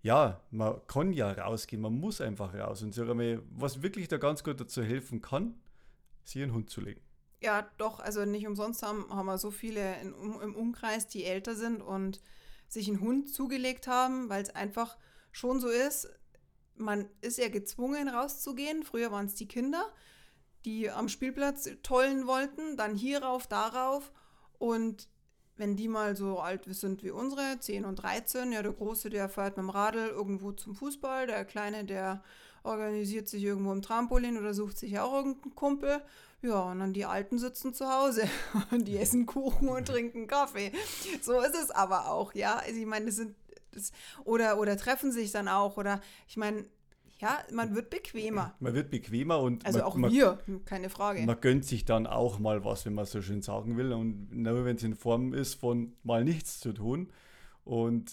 ja, 0.02 0.42
man 0.52 0.82
kann 0.88 1.14
ja 1.14 1.32
rausgehen, 1.32 1.82
man 1.82 1.94
muss 1.94 2.20
einfach 2.20 2.54
raus. 2.54 2.82
Und 2.82 2.98
einmal, 3.00 3.42
was 3.52 3.82
wirklich 3.82 4.10
da 4.10 4.18
ganz 4.18 4.44
gut 4.44 4.60
dazu 4.60 4.84
helfen 4.84 5.22
kann, 5.22 5.56
sich 6.24 6.42
einen 6.42 6.54
Hund 6.54 6.70
zu 6.70 6.82
legen. 6.82 7.02
Ja, 7.42 7.70
doch, 7.78 8.00
also 8.00 8.26
nicht 8.26 8.48
umsonst 8.48 8.84
haben, 8.84 9.06
haben 9.10 9.26
wir 9.26 9.38
so 9.38 9.52
viele 9.52 10.00
in, 10.02 10.14
im 10.42 10.56
Umkreis, 10.56 11.08
die 11.08 11.26
älter 11.26 11.56
sind 11.56 11.82
und 11.82 12.22
sich 12.68 12.88
einen 12.88 13.02
Hund 13.02 13.34
zugelegt 13.34 13.88
haben, 13.88 14.30
weil 14.30 14.44
es 14.44 14.54
einfach 14.56 14.98
schon 15.32 15.60
so 15.60 15.68
ist, 15.70 16.10
man 16.76 17.10
ist 17.22 17.38
ja 17.38 17.50
gezwungen 17.50 18.08
rauszugehen. 18.08 18.84
Früher 18.84 19.12
waren 19.12 19.26
es 19.26 19.36
die 19.36 19.48
Kinder, 19.48 19.86
die 20.66 20.90
am 20.90 21.10
Spielplatz 21.10 21.70
tollen 21.84 22.28
wollten, 22.28 22.78
dann 22.78 22.96
hierauf, 22.96 23.48
darauf. 23.48 24.12
Und 24.58 25.10
wenn 25.58 25.76
die 25.76 25.88
mal 25.88 26.16
so 26.16 26.40
alt 26.40 26.64
sind 26.68 27.04
wie 27.04 27.12
unsere, 27.12 27.60
10 27.60 27.86
und 27.86 27.96
13, 27.98 28.52
ja, 28.52 28.62
der 28.64 28.74
Große, 28.74 29.10
der 29.10 29.30
fährt 29.30 29.58
mit 29.58 29.66
dem 29.66 29.70
Radl 29.70 30.08
irgendwo 30.08 30.52
zum 30.52 30.76
Fußball, 30.76 31.28
der 31.28 31.46
Kleine, 31.46 31.86
der 31.86 32.24
organisiert 32.64 33.28
sich 33.28 33.44
irgendwo 33.44 33.72
im 33.72 33.82
Trampolin 33.82 34.38
oder 34.38 34.54
sucht 34.54 34.78
sich 34.78 34.98
auch 35.00 35.14
irgendeinen 35.14 35.56
Kumpel. 35.56 36.02
Ja, 36.42 36.72
und 36.72 36.80
dann 36.80 36.94
die 36.94 37.06
Alten 37.06 37.38
sitzen 37.38 37.74
zu 37.74 37.88
Hause 37.88 38.28
und 38.72 38.86
die 38.88 38.98
essen 38.98 39.26
Kuchen 39.26 39.70
und 39.70 39.88
trinken 39.88 40.28
Kaffee. 40.28 40.72
So 41.22 41.40
ist 41.42 41.56
es 41.56 41.72
aber 41.72 42.10
auch, 42.10 42.34
ja. 42.34 42.58
Also 42.58 42.80
ich 42.80 42.86
meine, 42.86 43.06
das 43.06 43.16
sind 43.16 43.36
das, 43.72 43.92
oder, 44.24 44.60
oder 44.60 44.78
treffen 44.78 45.12
sich 45.12 45.32
dann 45.32 45.48
auch. 45.48 45.78
Oder 45.78 46.02
ich 46.28 46.38
meine, 46.38 46.66
ja, 47.24 47.42
man 47.54 47.74
wird 47.74 47.90
bequemer. 47.90 48.54
Man 48.60 48.74
wird 48.74 48.92
bequemer 48.92 49.40
und. 49.40 49.66
Also 49.66 49.80
man, 49.80 49.88
auch 49.88 50.12
wir, 50.12 50.40
keine 50.66 50.90
Frage. 50.90 51.22
Man 51.26 51.40
gönnt 51.40 51.64
sich 51.64 51.86
dann 51.86 52.06
auch 52.06 52.38
mal 52.38 52.66
was, 52.66 52.86
wenn 52.86 52.94
man 52.94 53.06
so 53.06 53.22
schön 53.22 53.42
sagen 53.42 53.78
will. 53.78 53.94
Und 53.94 54.30
nur 54.32 54.66
wenn 54.66 54.76
es 54.76 54.84
in 54.84 54.94
Form 54.94 55.34
ist, 55.34 55.54
von 55.54 55.94
mal 56.04 56.26
nichts 56.26 56.60
zu 56.60 56.74
tun. 56.74 57.12
Und 57.64 58.12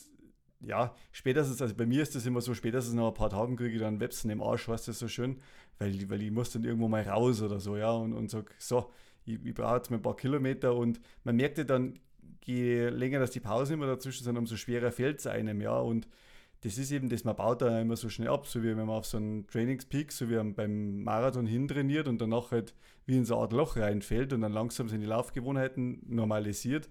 ja, 0.61 0.95
spätestens, 1.11 1.61
also 1.61 1.75
bei 1.75 1.87
mir 1.87 2.03
ist 2.03 2.15
das 2.15 2.25
immer 2.25 2.41
so, 2.41 2.55
spätestens 2.55 2.95
nach 2.95 3.09
ein 3.09 3.15
paar 3.15 3.31
Tagen 3.31 3.57
kriege 3.57 3.75
ich 3.75 3.81
dann 3.81 3.99
Websen 3.99 4.31
im 4.31 4.43
Arsch, 4.43 4.69
weißt 4.69 4.89
du, 4.89 4.93
so 4.93 5.09
schön, 5.09 5.41
weil, 5.79 6.09
weil 6.09 6.23
ich 6.23 6.31
muss 6.31 6.53
dann 6.53 6.65
irgendwo 6.65 6.87
mal 6.87 7.03
raus 7.03 7.43
oder 7.43 7.59
so, 7.59 7.77
ja, 7.77 7.91
und, 7.91 8.13
und 8.13 8.31
sag, 8.31 8.55
so, 8.59 8.91
ich, 9.25 9.45
ich 9.45 9.55
brauche 9.55 9.77
jetzt 9.77 9.91
mal 9.91 9.97
ein 9.97 10.03
paar 10.03 10.17
Kilometer 10.17 10.77
und 10.77 11.01
man 11.25 11.37
merkt 11.37 11.57
ja 11.57 11.65
dann, 11.65 11.99
je 12.45 12.91
länger 12.91 13.21
das 13.21 13.31
die 13.31 13.41
Pausen 13.41 13.75
immer 13.75 13.87
dazwischen 13.87 14.23
sind, 14.23 14.37
umso 14.37 14.57
schwerer 14.57 14.93
fällt 14.93 15.21
es 15.21 15.27
einem, 15.27 15.63
ja, 15.63 15.79
und 15.79 16.07
das 16.63 16.77
ist 16.77 16.91
eben 16.91 17.09
das, 17.09 17.25
man 17.25 17.37
baut 17.37 17.63
da 17.63 17.81
immer 17.81 17.97
so 17.97 18.09
schnell 18.09 18.29
ab, 18.29 18.47
so 18.47 18.63
wie 18.63 18.77
wenn 18.77 18.87
man 18.87 18.91
auf 18.91 19.07
so 19.07 19.17
einen 19.17 19.47
Trainingspeak, 19.47 20.13
so 20.13 20.29
wie 20.29 20.37
beim 20.53 21.03
Marathon 21.03 21.47
hintrainiert 21.47 22.07
und 22.07 22.21
danach 22.21 22.51
halt 22.51 22.75
wie 23.07 23.17
in 23.17 23.25
so 23.25 23.35
eine 23.35 23.43
Art 23.43 23.53
Loch 23.53 23.77
reinfällt 23.77 24.33
und 24.33 24.43
dann 24.43 24.53
langsam 24.53 24.89
seine 24.89 25.07
Laufgewohnheiten 25.07 26.03
normalisiert, 26.07 26.89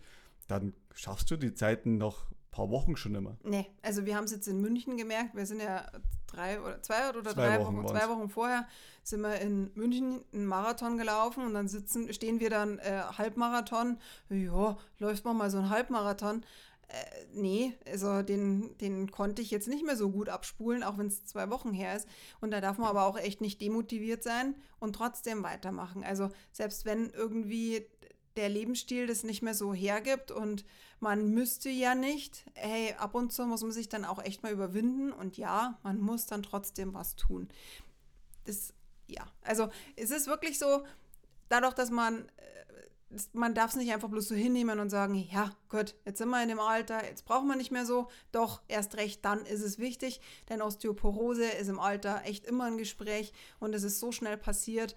dann 0.48 0.74
schaffst 0.94 1.30
du 1.30 1.38
die 1.38 1.54
Zeiten 1.54 1.98
nach 1.98 2.30
ein 2.32 2.52
paar 2.52 2.70
Wochen 2.72 2.98
schon 2.98 3.14
immer. 3.14 3.38
Nee, 3.44 3.68
also 3.84 4.06
wir 4.06 4.16
haben 4.16 4.24
es 4.24 4.32
jetzt 4.32 4.48
in 4.48 4.60
München 4.60 4.98
gemerkt, 4.98 5.36
wir 5.36 5.46
sind 5.46 5.62
ja 5.62 5.86
drei 6.26 6.60
oder 6.60 6.82
zwei 6.82 7.10
oder 7.10 7.24
zwei 7.24 7.34
drei 7.34 7.60
Wochen, 7.60 7.78
Wochen 7.78 7.88
zwei 7.88 8.10
Wochen 8.10 8.30
vorher 8.30 8.68
sind 9.04 9.22
wir 9.22 9.40
in 9.40 9.72
München 9.76 10.24
einen 10.34 10.46
Marathon 10.46 10.98
gelaufen 10.98 11.46
und 11.46 11.54
dann 11.54 11.68
sitzen, 11.68 12.12
stehen 12.14 12.40
wir 12.40 12.50
dann 12.50 12.80
äh, 12.80 13.02
Halbmarathon, 13.18 13.98
ja, 14.30 14.78
läuft 15.00 15.26
man 15.26 15.38
mal 15.38 15.50
so 15.50 15.58
ein 15.58 15.70
Halbmarathon 15.70 16.44
Äh, 16.90 17.26
nee, 17.34 17.74
also 17.86 18.24
den, 18.24 18.76
den 18.80 19.12
konnte 19.12 19.42
ich 19.42 19.52
jetzt 19.52 19.68
nicht 19.68 19.86
mehr 19.86 19.96
so 19.96 20.10
gut 20.10 20.28
abspulen, 20.28 20.84
auch 20.84 20.98
wenn 20.98 21.08
es 21.08 21.24
zwei 21.24 21.50
Wochen 21.52 21.72
her 21.72 21.96
ist. 21.96 22.08
Und 22.42 22.52
da 22.52 22.62
darf 22.62 22.80
man 22.80 22.90
aber 22.90 23.04
auch 23.04 23.18
echt 23.18 23.42
nicht 23.42 23.62
demotiviert 23.62 24.24
sein 24.24 24.56
und 24.80 24.94
trotzdem 24.96 25.44
weitermachen. 25.44 26.04
Also 26.04 26.32
selbst 26.52 26.86
wenn 26.86 27.12
irgendwie 27.12 27.86
der 28.38 28.50
Lebensstil 28.50 29.06
das 29.06 29.24
nicht 29.24 29.42
mehr 29.42 29.54
so 29.54 29.74
hergibt 29.74 30.32
und 30.32 30.66
man 31.00 31.30
müsste 31.30 31.70
ja 31.70 31.94
nicht, 31.94 32.46
hey, 32.56 32.94
ab 32.98 33.14
und 33.14 33.32
zu 33.32 33.46
muss 33.46 33.62
man 33.62 33.72
sich 33.72 33.90
dann 33.90 34.06
auch 34.06 34.24
echt 34.24 34.42
mal 34.44 34.52
überwinden 34.52 35.12
und 35.12 35.38
ja, 35.38 35.78
man 35.84 36.00
muss 36.00 36.26
dann 36.26 36.42
trotzdem 36.42 36.94
was 36.94 37.16
tun. 37.16 37.50
Das, 38.46 38.74
ja, 39.08 39.28
also 39.44 39.70
es 39.96 40.10
ist 40.10 40.28
wirklich 40.28 40.58
so, 40.58 40.84
dadurch, 41.50 41.74
dass 41.74 41.92
man 41.92 42.32
man 43.34 43.56
darf 43.56 43.72
es 43.72 43.78
nicht 43.78 43.92
einfach 43.92 44.10
bloß 44.10 44.28
so 44.28 44.36
hinnehmen 44.36 44.80
und 44.80 44.90
sagen, 44.90 45.16
ja, 45.16 45.52
gut, 45.68 45.96
jetzt 46.06 46.20
sind 46.20 46.30
wir 46.30 46.42
in 46.42 46.50
dem 46.50 46.60
Alter, 46.60 47.04
jetzt 47.06 47.26
brauchen 47.26 47.48
wir 47.48 47.56
nicht 47.56 47.72
mehr 47.72 47.86
so. 47.86 48.08
Doch, 48.32 48.62
erst 48.68 48.98
recht, 48.98 49.26
dann 49.26 49.46
ist 49.46 49.62
es 49.62 49.80
wichtig, 49.80 50.22
denn 50.50 50.62
Osteoporose 50.62 51.46
ist 51.46 51.70
im 51.70 51.80
Alter 51.80 52.22
echt 52.26 52.46
immer 52.46 52.66
ein 52.66 52.78
Gespräch 52.78 53.34
und 53.60 53.74
es 53.74 53.84
ist 53.84 54.00
so 54.00 54.12
schnell 54.12 54.38
passiert, 54.38 54.96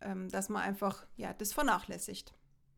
ähm, 0.00 0.28
dass 0.28 0.48
man 0.48 0.62
einfach, 0.62 1.04
ja, 1.16 1.32
das 1.34 1.52
vernachlässigt. 1.52 2.32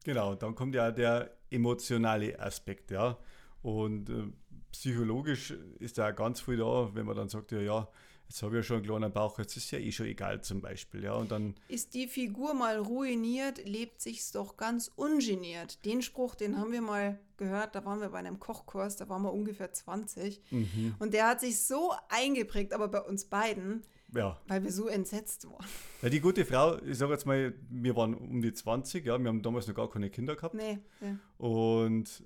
Genau, 0.04 0.34
dann 0.34 0.54
kommt 0.54 0.74
ja 0.74 0.90
der 0.90 1.36
emotionale 1.50 2.38
Aspekt, 2.38 2.90
ja. 2.90 3.18
Und 3.62 4.10
äh, 4.10 4.32
psychologisch 4.72 5.54
ist 5.78 5.98
da 5.98 6.10
ganz 6.10 6.40
viel 6.40 6.58
da, 6.58 6.94
wenn 6.94 7.06
man 7.06 7.16
dann 7.16 7.28
sagt, 7.28 7.52
ja, 7.52 7.60
ja, 7.60 7.88
jetzt 8.28 8.42
habe 8.42 8.54
ich 8.54 8.58
ja 8.58 8.62
schon 8.62 8.76
einen 8.76 8.86
kleinen 8.86 9.12
Bauch, 9.12 9.38
jetzt 9.38 9.56
ist 9.56 9.70
ja 9.70 9.78
eh 9.78 9.92
schon 9.92 10.06
egal 10.06 10.42
zum 10.42 10.60
Beispiel. 10.60 11.04
Ja, 11.04 11.14
und 11.14 11.30
dann 11.30 11.54
ist 11.68 11.94
die 11.94 12.06
Figur 12.06 12.54
mal 12.54 12.78
ruiniert, 12.78 13.66
lebt 13.66 14.00
sich's 14.00 14.32
doch 14.32 14.56
ganz 14.56 14.90
ungeniert. 14.96 15.84
Den 15.84 16.02
Spruch, 16.02 16.34
den 16.34 16.58
haben 16.58 16.72
wir 16.72 16.82
mal 16.82 17.18
gehört, 17.36 17.74
da 17.74 17.84
waren 17.84 18.00
wir 18.00 18.10
bei 18.10 18.18
einem 18.18 18.38
Kochkurs, 18.38 18.96
da 18.96 19.08
waren 19.08 19.22
wir 19.22 19.32
ungefähr 19.32 19.72
20. 19.72 20.40
Mhm. 20.50 20.94
Und 20.98 21.14
der 21.14 21.28
hat 21.28 21.40
sich 21.40 21.60
so 21.60 21.92
eingeprägt, 22.08 22.72
aber 22.72 22.88
bei 22.88 23.00
uns 23.00 23.24
beiden, 23.24 23.82
ja. 24.12 24.38
weil 24.46 24.62
wir 24.62 24.72
so 24.72 24.88
entsetzt 24.88 25.48
waren. 25.48 25.66
Ja, 26.02 26.08
die 26.08 26.20
gute 26.20 26.44
Frau, 26.44 26.78
ich 26.82 26.98
sage 26.98 27.12
jetzt 27.12 27.26
mal, 27.26 27.54
wir 27.70 27.96
waren 27.96 28.14
um 28.14 28.40
die 28.40 28.52
20, 28.52 29.04
ja, 29.04 29.18
wir 29.18 29.28
haben 29.28 29.42
damals 29.42 29.66
noch 29.66 29.74
gar 29.74 29.90
keine 29.90 30.10
Kinder 30.10 30.36
gehabt. 30.36 30.54
Nee. 30.54 30.78
Ja. 31.00 31.18
Und 31.38 32.22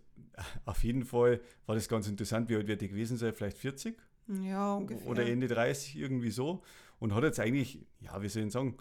auf 0.64 0.84
jeden 0.84 1.04
Fall 1.04 1.40
war 1.66 1.74
das 1.74 1.88
ganz 1.88 2.08
interessant, 2.08 2.48
wie 2.48 2.56
alt 2.56 2.68
wird 2.68 2.80
die 2.80 2.88
gewesen 2.88 3.16
sein, 3.16 3.32
vielleicht 3.34 3.58
40? 3.58 3.96
Ja, 4.28 4.74
ungefähr. 4.74 5.06
Oder 5.06 5.26
Ende 5.26 5.48
30, 5.48 5.96
irgendwie 5.96 6.30
so. 6.30 6.62
Und 6.98 7.14
hat 7.14 7.24
jetzt 7.24 7.40
eigentlich, 7.40 7.86
ja, 8.00 8.20
wie 8.20 8.28
soll 8.28 8.44
ich 8.44 8.52
sagen, 8.52 8.76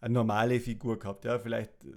eine 0.00 0.14
normale 0.14 0.60
Figur 0.60 0.98
gehabt. 0.98 1.24
Ja, 1.24 1.38
vielleicht 1.38 1.84
äh, 1.84 1.92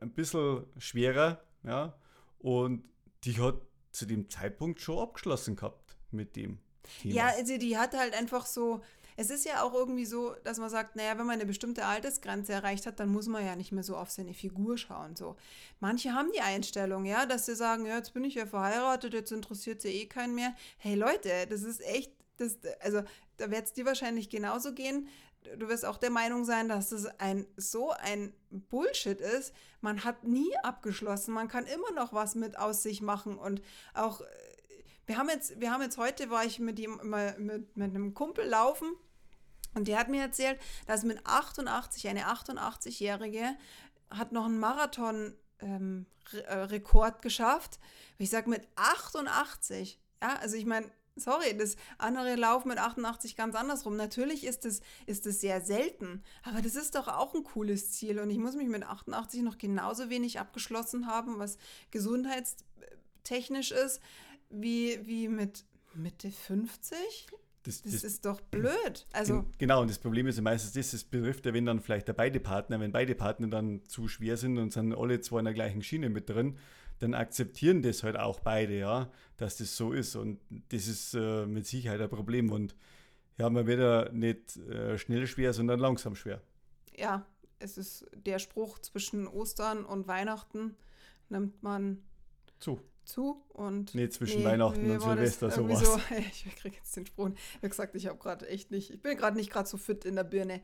ein 0.00 0.10
bisschen 0.10 0.64
schwerer. 0.78 1.42
Ja, 1.64 1.96
und 2.38 2.84
die 3.24 3.40
hat 3.40 3.60
zu 3.92 4.06
dem 4.06 4.28
Zeitpunkt 4.28 4.80
schon 4.80 4.98
abgeschlossen 4.98 5.56
gehabt 5.56 5.96
mit 6.10 6.34
dem 6.36 6.58
Thema. 7.00 7.14
Ja, 7.14 7.26
also 7.28 7.56
die 7.58 7.78
hat 7.78 7.96
halt 7.96 8.14
einfach 8.14 8.46
so, 8.46 8.82
es 9.22 9.30
ist 9.30 9.44
ja 9.44 9.62
auch 9.62 9.72
irgendwie 9.72 10.04
so, 10.04 10.34
dass 10.42 10.58
man 10.58 10.68
sagt, 10.68 10.96
naja, 10.96 11.16
wenn 11.16 11.26
man 11.26 11.36
eine 11.36 11.46
bestimmte 11.46 11.84
Altersgrenze 11.84 12.52
erreicht 12.52 12.86
hat, 12.86 12.98
dann 12.98 13.08
muss 13.08 13.28
man 13.28 13.46
ja 13.46 13.54
nicht 13.54 13.70
mehr 13.70 13.84
so 13.84 13.96
auf 13.96 14.10
seine 14.10 14.34
Figur 14.34 14.76
schauen. 14.76 15.14
So. 15.14 15.36
Manche 15.78 16.12
haben 16.12 16.32
die 16.34 16.40
Einstellung, 16.40 17.04
ja, 17.04 17.24
dass 17.24 17.46
sie 17.46 17.54
sagen, 17.54 17.86
ja, 17.86 17.96
jetzt 17.96 18.14
bin 18.14 18.24
ich 18.24 18.34
ja 18.34 18.46
verheiratet, 18.46 19.14
jetzt 19.14 19.30
interessiert 19.30 19.80
sie 19.80 19.90
eh 19.90 20.06
keinen 20.06 20.34
mehr. 20.34 20.54
Hey 20.76 20.96
Leute, 20.96 21.46
das 21.48 21.62
ist 21.62 21.80
echt, 21.82 22.12
das, 22.36 22.58
also 22.80 23.02
da 23.36 23.52
wird 23.52 23.66
es 23.66 23.72
dir 23.72 23.86
wahrscheinlich 23.86 24.28
genauso 24.28 24.74
gehen. 24.74 25.06
Du 25.56 25.68
wirst 25.68 25.84
auch 25.84 25.98
der 25.98 26.10
Meinung 26.10 26.44
sein, 26.44 26.68
dass 26.68 26.90
das 26.90 27.06
ein 27.20 27.46
so 27.56 27.90
ein 27.90 28.34
Bullshit 28.50 29.20
ist. 29.20 29.54
Man 29.80 30.02
hat 30.02 30.24
nie 30.24 30.50
abgeschlossen. 30.64 31.32
Man 31.32 31.46
kann 31.46 31.66
immer 31.66 31.92
noch 31.92 32.12
was 32.12 32.34
mit 32.34 32.58
aus 32.58 32.82
sich 32.82 33.02
machen 33.02 33.38
und 33.38 33.62
auch 33.94 34.20
wir 35.06 35.18
haben 35.18 35.28
jetzt, 35.28 35.60
wir 35.60 35.72
haben 35.72 35.82
jetzt 35.82 35.98
heute, 35.98 36.30
war 36.30 36.44
ich 36.44 36.58
mit 36.58 36.78
ihm 36.78 37.00
mit, 37.02 37.76
mit 37.76 37.76
einem 37.76 38.14
Kumpel 38.14 38.46
laufen 38.46 38.96
und 39.74 39.88
der 39.88 39.98
hat 39.98 40.08
mir 40.08 40.22
erzählt, 40.22 40.60
dass 40.86 41.02
mit 41.02 41.26
88, 41.26 42.08
eine 42.08 42.26
88-Jährige 42.26 43.56
hat 44.10 44.32
noch 44.32 44.44
einen 44.44 44.58
Marathon 44.60 45.34
ähm, 45.60 46.06
äh, 46.46 46.54
Rekord 46.54 47.22
geschafft. 47.22 47.78
Ich 48.18 48.30
sage 48.30 48.50
mit 48.50 48.66
88, 48.76 49.98
ja, 50.20 50.36
also 50.36 50.56
ich 50.56 50.66
meine, 50.66 50.90
sorry, 51.16 51.56
das 51.56 51.76
andere 51.98 52.36
laufen 52.36 52.68
mit 52.68 52.78
88 52.78 53.36
ganz 53.36 53.54
andersrum. 53.54 53.96
Natürlich 53.96 54.44
ist 54.44 54.64
es 54.64 54.80
ist 55.06 55.26
es 55.26 55.40
sehr 55.40 55.60
selten, 55.60 56.22
aber 56.42 56.62
das 56.62 56.74
ist 56.74 56.94
doch 56.94 57.08
auch 57.08 57.34
ein 57.34 57.44
cooles 57.44 57.92
Ziel 57.92 58.18
und 58.18 58.30
ich 58.30 58.38
muss 58.38 58.54
mich 58.54 58.68
mit 58.68 58.84
88 58.84 59.42
noch 59.42 59.58
genauso 59.58 60.10
wenig 60.10 60.38
abgeschlossen 60.38 61.06
haben, 61.06 61.38
was 61.38 61.58
gesundheitstechnisch 61.90 63.72
ist 63.72 64.00
wie, 64.52 65.00
wie 65.06 65.28
mit 65.28 65.64
Mitte 65.94 66.30
50? 66.30 66.98
Das, 67.64 67.80
das, 67.82 67.92
das, 67.92 68.04
ist 68.04 68.24
doch 68.24 68.40
blöd. 68.40 69.06
Also 69.12 69.44
genau, 69.58 69.82
und 69.82 69.90
das 69.90 69.98
Problem 69.98 70.26
ist 70.26 70.36
ja 70.36 70.42
meistens 70.42 70.72
das, 70.72 70.92
es 70.92 71.04
betrifft 71.04 71.46
ja, 71.46 71.54
wenn 71.54 71.64
dann 71.64 71.80
vielleicht 71.80 72.08
der 72.08 72.12
beide 72.12 72.40
Partner, 72.40 72.80
wenn 72.80 72.90
beide 72.90 73.14
Partner 73.14 73.46
dann 73.46 73.84
zu 73.86 74.08
schwer 74.08 74.36
sind 74.36 74.58
und 74.58 74.72
sind 74.72 74.92
alle 74.92 75.20
zwei 75.20 75.38
in 75.38 75.44
der 75.44 75.54
gleichen 75.54 75.82
Schiene 75.82 76.10
mit 76.10 76.28
drin, 76.28 76.58
dann 76.98 77.14
akzeptieren 77.14 77.82
das 77.82 78.02
halt 78.02 78.16
auch 78.16 78.40
beide, 78.40 78.76
ja, 78.78 79.10
dass 79.36 79.58
das 79.58 79.76
so 79.76 79.92
ist. 79.92 80.16
Und 80.16 80.40
das 80.70 80.88
ist 80.88 81.14
äh, 81.14 81.46
mit 81.46 81.66
Sicherheit 81.66 82.00
ein 82.00 82.08
Problem. 82.08 82.50
Und 82.50 82.74
ja, 83.38 83.48
man 83.48 83.66
wird 83.66 83.80
ja 83.80 84.12
nicht 84.12 84.56
äh, 84.56 84.98
schnell 84.98 85.26
schwer, 85.26 85.52
sondern 85.52 85.78
langsam 85.78 86.16
schwer. 86.16 86.40
Ja, 86.96 87.26
es 87.58 87.78
ist 87.78 88.06
der 88.14 88.38
Spruch 88.38 88.78
zwischen 88.80 89.26
Ostern 89.26 89.84
und 89.84 90.08
Weihnachten 90.08 90.76
nimmt 91.28 91.62
man 91.62 92.02
zu 92.58 92.80
zu 93.04 93.42
und. 93.48 93.94
Nee, 93.94 94.08
zwischen 94.08 94.40
nee, 94.40 94.46
Weihnachten 94.46 94.90
und 94.90 95.00
Silvester 95.00 95.50
sowas. 95.50 95.80
So, 95.80 96.00
ich 96.18 96.56
kriege 96.56 96.76
jetzt 96.76 96.96
den. 96.96 97.04
Ich 97.06 97.18
habe 97.18 97.68
gesagt, 97.68 97.94
ich 97.94 98.06
habe 98.06 98.18
gerade 98.18 98.48
echt 98.48 98.70
nicht, 98.70 98.90
ich 98.90 99.00
bin 99.00 99.16
gerade 99.16 99.36
nicht 99.36 99.50
gerade 99.50 99.68
so 99.68 99.76
fit 99.76 100.04
in 100.04 100.16
der 100.16 100.24
Birne. 100.24 100.60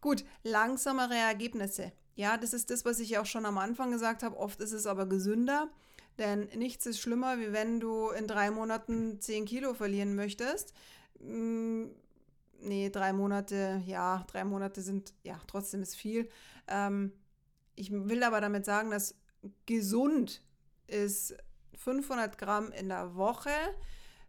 Gut, 0.00 0.24
langsamere 0.42 1.14
Ergebnisse. 1.14 1.92
Ja, 2.14 2.36
das 2.36 2.52
ist 2.52 2.70
das, 2.70 2.84
was 2.84 3.00
ich 3.00 3.18
auch 3.18 3.26
schon 3.26 3.46
am 3.46 3.58
Anfang 3.58 3.90
gesagt 3.90 4.22
habe. 4.22 4.36
Oft 4.36 4.60
ist 4.60 4.72
es 4.72 4.86
aber 4.86 5.06
gesünder, 5.06 5.70
denn 6.18 6.48
nichts 6.56 6.86
ist 6.86 7.00
schlimmer, 7.00 7.38
wie 7.38 7.52
wenn 7.52 7.80
du 7.80 8.10
in 8.10 8.26
drei 8.26 8.50
Monaten 8.50 9.20
10 9.20 9.44
Kilo 9.46 9.74
verlieren 9.74 10.14
möchtest. 10.14 10.74
Hm, 11.20 11.90
nee, 12.60 12.90
drei 12.90 13.12
Monate, 13.12 13.82
ja, 13.86 14.24
drei 14.30 14.44
Monate 14.44 14.82
sind, 14.82 15.14
ja, 15.22 15.40
trotzdem 15.46 15.82
ist 15.82 15.96
viel. 15.96 16.28
Ähm, 16.68 17.12
ich 17.74 17.90
will 17.90 18.22
aber 18.22 18.40
damit 18.40 18.64
sagen, 18.64 18.90
dass 18.90 19.14
gesund 19.66 20.42
ist 20.86 21.34
500 21.82 22.38
Gramm 22.38 22.72
in 22.72 22.88
der 22.88 23.14
Woche. 23.16 23.50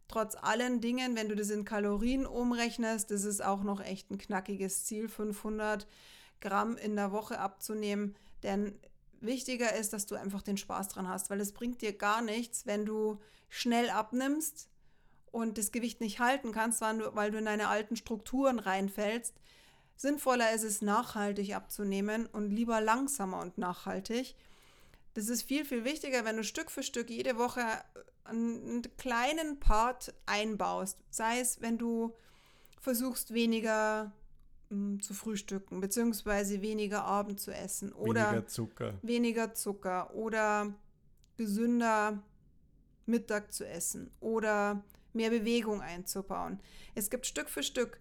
Trotz 0.07 0.35
allen 0.35 0.81
Dingen, 0.81 1.15
wenn 1.15 1.29
du 1.29 1.35
das 1.35 1.49
in 1.49 1.65
Kalorien 1.65 2.25
umrechnest, 2.25 3.11
das 3.11 3.23
ist 3.23 3.43
auch 3.43 3.63
noch 3.63 3.81
echt 3.81 4.11
ein 4.11 4.17
knackiges 4.17 4.85
Ziel, 4.85 5.07
500 5.07 5.87
Gramm 6.41 6.77
in 6.77 6.95
der 6.95 7.11
Woche 7.11 7.39
abzunehmen. 7.39 8.15
Denn 8.43 8.77
wichtiger 9.21 9.75
ist, 9.75 9.93
dass 9.93 10.05
du 10.05 10.15
einfach 10.15 10.41
den 10.41 10.57
Spaß 10.57 10.89
dran 10.89 11.07
hast, 11.07 11.29
weil 11.29 11.39
es 11.39 11.53
bringt 11.53 11.81
dir 11.81 11.93
gar 11.93 12.21
nichts, 12.21 12.65
wenn 12.65 12.85
du 12.85 13.19
schnell 13.49 13.89
abnimmst 13.89 14.67
und 15.31 15.57
das 15.57 15.71
Gewicht 15.71 16.01
nicht 16.01 16.19
halten 16.19 16.51
kannst, 16.51 16.81
weil 16.81 17.31
du 17.31 17.37
in 17.37 17.45
deine 17.45 17.69
alten 17.69 17.95
Strukturen 17.95 18.59
reinfällst. 18.59 19.33
Sinnvoller 19.95 20.51
ist 20.53 20.63
es, 20.63 20.81
nachhaltig 20.81 21.55
abzunehmen 21.55 22.25
und 22.25 22.51
lieber 22.51 22.81
langsamer 22.81 23.39
und 23.41 23.57
nachhaltig. 23.57 24.35
Das 25.13 25.29
ist 25.29 25.43
viel, 25.43 25.65
viel 25.65 25.83
wichtiger, 25.85 26.25
wenn 26.25 26.37
du 26.37 26.43
Stück 26.43 26.71
für 26.71 26.83
Stück 26.83 27.09
jede 27.09 27.37
Woche 27.37 27.61
einen 28.23 28.81
kleinen 28.97 29.59
Part 29.59 30.13
einbaust. 30.25 30.97
Sei 31.09 31.39
es, 31.39 31.61
wenn 31.61 31.77
du 31.77 32.15
versuchst, 32.79 33.33
weniger 33.33 34.11
hm, 34.69 35.01
zu 35.01 35.13
frühstücken, 35.13 35.81
beziehungsweise 35.81 36.61
weniger 36.61 37.03
Abend 37.03 37.39
zu 37.39 37.51
essen. 37.51 37.93
Oder 37.93 38.31
weniger 38.31 38.47
Zucker. 38.47 38.93
Weniger 39.01 39.53
Zucker 39.53 40.13
oder 40.15 40.73
gesünder 41.37 42.23
Mittag 43.05 43.53
zu 43.53 43.67
essen 43.67 44.11
oder 44.19 44.83
mehr 45.13 45.29
Bewegung 45.29 45.81
einzubauen. 45.81 46.59
Es 46.95 47.09
gibt 47.09 47.25
Stück 47.25 47.49
für 47.49 47.63
Stück, 47.63 47.99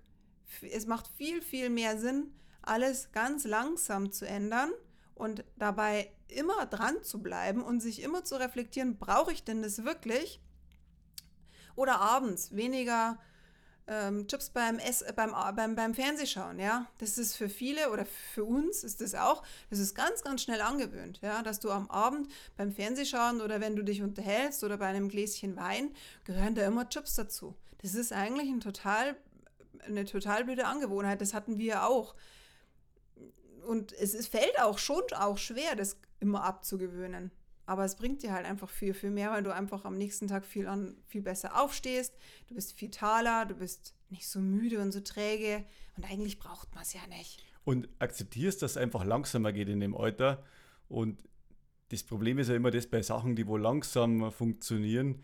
es 0.63 0.87
macht 0.87 1.09
viel, 1.17 1.43
viel 1.43 1.71
mehr 1.71 1.99
Sinn, 1.99 2.33
alles 2.63 3.11
ganz 3.13 3.45
langsam 3.45 4.13
zu 4.13 4.27
ändern 4.27 4.71
und 5.15 5.45
dabei 5.57 6.11
immer 6.33 6.67
dran 6.67 7.03
zu 7.03 7.23
bleiben 7.23 7.63
und 7.63 7.81
sich 7.81 8.03
immer 8.03 8.25
zu 8.25 8.39
reflektieren, 8.39 8.99
brauche 8.99 9.33
ich 9.33 9.45
denn 9.45 9.63
das 9.63 9.85
wirklich? 9.85 10.41
Oder 11.75 12.01
abends 12.01 12.55
weniger 12.55 13.19
ähm, 13.87 14.27
Chips 14.29 14.51
beim, 14.51 14.79
Ess, 14.79 15.03
äh, 15.03 15.13
beim, 15.15 15.33
beim, 15.55 15.75
beim 15.75 15.95
Fernsehschauen, 15.95 16.59
ja. 16.59 16.87
Das 16.99 17.19
ist 17.19 17.37
für 17.37 17.49
viele 17.49 17.91
oder 17.91 18.05
für 18.07 18.45
uns 18.45 18.85
ist 18.85 19.01
das 19.01 19.15
auch, 19.15 19.43
das 19.71 19.79
ist 19.79 19.95
ganz, 19.95 20.23
ganz 20.23 20.43
schnell 20.43 20.61
angewöhnt, 20.61 21.21
ja, 21.23 21.43
dass 21.43 21.61
du 21.61 21.71
am 21.71 21.91
Abend 21.91 22.31
beim 22.57 22.73
Fernsehschauen 22.73 23.41
oder 23.41 23.61
wenn 23.61 23.77
du 23.77 23.83
dich 23.83 24.03
unterhältst 24.03 24.63
oder 24.65 24.79
bei 24.79 24.87
einem 24.87 25.09
Gläschen 25.09 25.57
Wein, 25.57 25.95
gehören 26.25 26.55
da 26.55 26.67
immer 26.67 26.89
Chips 26.89 27.17
dazu. 27.17 27.57
Das 27.79 27.95
ist 27.95 28.13
eigentlich 28.13 28.49
ein 28.49 28.61
total, 28.61 29.17
eine 29.87 30.05
total 30.05 30.45
blöde 30.45 30.67
Angewohnheit, 30.67 31.21
das 31.21 31.35
hatten 31.35 31.59
wir 31.59 31.85
auch 31.85 32.15
und 33.63 33.93
es, 33.93 34.15
es 34.15 34.27
fällt 34.27 34.61
auch 34.61 34.79
schon 34.79 35.03
auch 35.17 35.39
schwer, 35.39 35.77
das 35.77 35.97
immer 36.21 36.45
abzugewöhnen. 36.45 37.31
aber 37.67 37.85
es 37.85 37.97
bringt 37.97 38.23
dir 38.23 38.33
halt 38.33 38.47
einfach 38.47 38.69
viel, 38.69 38.95
viel 38.95 39.11
mehr, 39.11 39.31
weil 39.31 39.43
du 39.43 39.55
einfach 39.55 39.85
am 39.85 39.97
nächsten 39.97 40.29
Tag 40.29 40.45
viel, 40.45 40.67
an, 40.67 40.97
viel 41.07 41.23
besser 41.23 41.61
aufstehst, 41.61 42.15
du 42.49 42.55
bist 42.55 42.81
vitaler, 42.81 43.47
du 43.47 43.55
bist 43.55 43.95
nicht 44.11 44.29
so 44.29 44.41
müde 44.41 44.81
und 44.81 44.93
so 44.93 45.01
träge 45.01 45.65
und 45.97 46.05
eigentlich 46.05 46.39
braucht 46.39 46.75
man 46.75 46.83
es 46.83 46.93
ja 46.93 47.07
nicht. 47.09 47.45
Und 47.65 47.89
akzeptierst, 47.99 48.63
dass 48.63 48.73
es 48.73 48.77
einfach 48.77 49.05
langsamer 49.05 49.53
geht 49.53 49.69
in 49.69 49.81
dem 49.81 49.97
Alter 49.97 50.45
und 50.89 51.23
das 51.89 52.03
Problem 52.03 52.39
ist 52.39 52.49
ja 52.49 52.57
immer 52.57 52.71
das 52.71 52.87
bei 52.87 53.03
Sachen, 53.03 53.37
die 53.37 53.47
wohl 53.47 53.61
langsam 53.61 54.33
funktionieren, 54.33 55.23